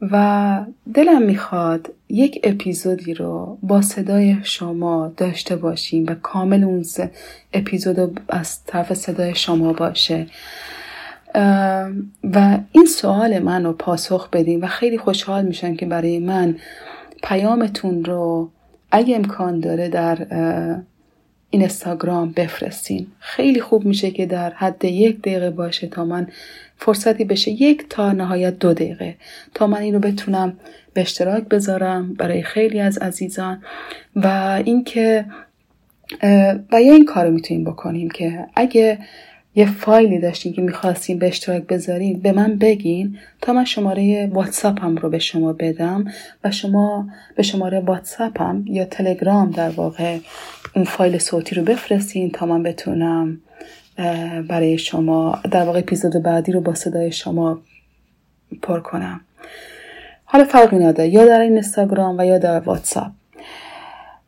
[0.00, 0.64] و
[0.94, 6.84] دلم می‌خواد یک اپیزودی رو با صدای شما داشته باشیم و کامل اون
[7.52, 10.26] اپیزود از طرف صدای شما باشه.
[12.24, 16.56] و این سوال من رو پاسخ بدیم و خیلی خوشحال میشم که برای من
[17.22, 18.50] پیامتون رو
[18.90, 20.26] اگه امکان داره در
[21.50, 23.06] این استاگرام بفرستین.
[23.18, 26.26] خیلی خوب میشه که در حد یک دقیقه باشه تا من
[26.76, 29.16] فرصتی بشه یک تا نهایت دو دقیقه.
[29.54, 30.58] تا من این رو بتونم
[30.94, 33.62] به اشتراک بذارم برای خیلی از عزیزان.
[34.16, 35.24] و اینکه
[36.72, 38.98] و یا این کار رو می‌تونیم بکنیم که اگه
[39.58, 44.96] یه فایلی داشتین که می‌خواستین به اشتراک بذارین به من بگین تا من شماره واتساپم
[44.96, 46.04] رو به شما بدم
[46.44, 50.18] و شما به شماره واتساپم یا تلگرام در واقع
[50.76, 53.40] اون فایل صوتی رو بفرستین تا من بتونم
[54.48, 57.60] برای شما در واقع اپیزود بعدی رو با صدای شما
[58.62, 59.20] پر کنم.
[60.24, 63.12] حالا فرقی نداره یا در این اینستاگرام و یا در واتساپ.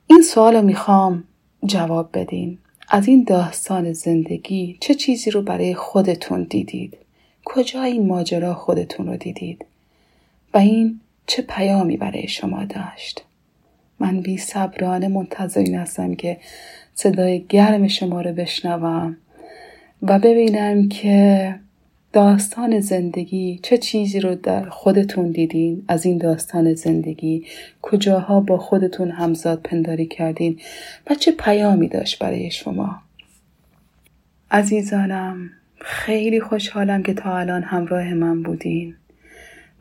[0.07, 1.25] این سوال رو می‌خوام
[1.67, 2.59] جواب بدین.
[2.93, 6.97] از این داستان زندگی چه چیزی رو برای خودتون دیدید؟
[7.45, 9.65] کجا این ماجرا خودتون رو دیدید؟
[10.55, 13.25] و این چه پیامی برای شما داشت؟
[13.99, 16.37] من بی صبرانه منتظر این هستم که
[16.95, 19.17] صدای گرم شما رو بشنوم
[20.03, 21.55] و ببینم که
[22.13, 27.47] داستان زندگی چه چیزی رو در خودتون دیدین؟ از این داستان زندگی
[27.83, 30.61] کجاها با خودتون همزاد پنداری کردین؟
[31.11, 32.99] و چه پیامی داشت برای شما؟
[34.51, 35.51] عزیزانم
[35.81, 38.95] خیلی خوشحالم که تا الان همراه من بودین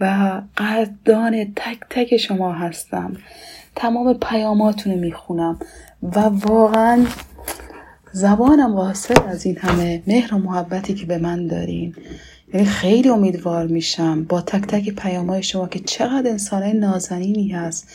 [0.01, 3.17] و قدردان تک تک شما هستم.
[3.75, 5.59] تمام پیاماتون رو می‌خونم
[6.03, 7.05] و واقعا
[8.11, 11.95] زبانم واسه از این همه مهر و محبتی که به من دارین.
[12.53, 17.87] یعنی خیلی امیدوار میشم با تک تک پیامهای شما که چقدر انسانهای نازنینی هست.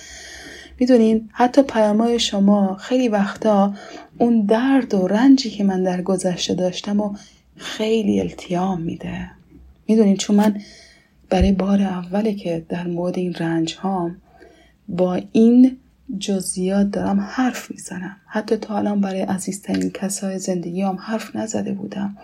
[0.81, 3.75] می‌دونین حتی پیامهای شما خیلی وقتا
[4.19, 7.15] اون درد و رنجی که من در گذشته داشتم و
[7.57, 9.31] خیلی التیام میده.
[9.87, 10.61] می‌دونین چون من
[11.31, 14.17] برای بار اوله که در مورد این رنج هام
[14.89, 15.77] با این
[16.19, 18.17] جزئیات دارم حرف می‌زنم.
[18.27, 22.17] حتی تا الان برای عزیزترین کسای زندگی هم حرف نزده بودم.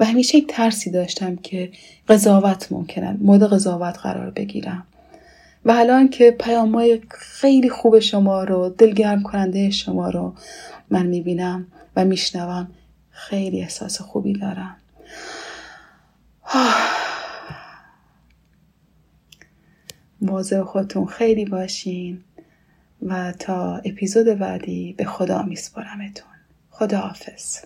[0.00, 1.72] و همیشه یک ترسی داشتم که
[2.08, 4.86] قضاوت ممکنه مورد قضاوت قرار بگیرم.
[5.64, 10.34] و الان که پیامهای خیلی خوب شما رو دلگرم کننده شما رو
[10.90, 11.66] من می‌بینم
[11.96, 12.68] و میشنوم
[13.10, 14.76] خیلی احساس خوبی دارم.
[20.22, 22.24] مواظب خودتون خیلی باشین.
[23.02, 26.30] و تا اپیزود بعدی به خدا میسپارمتون.
[26.70, 27.58] خدا حافظ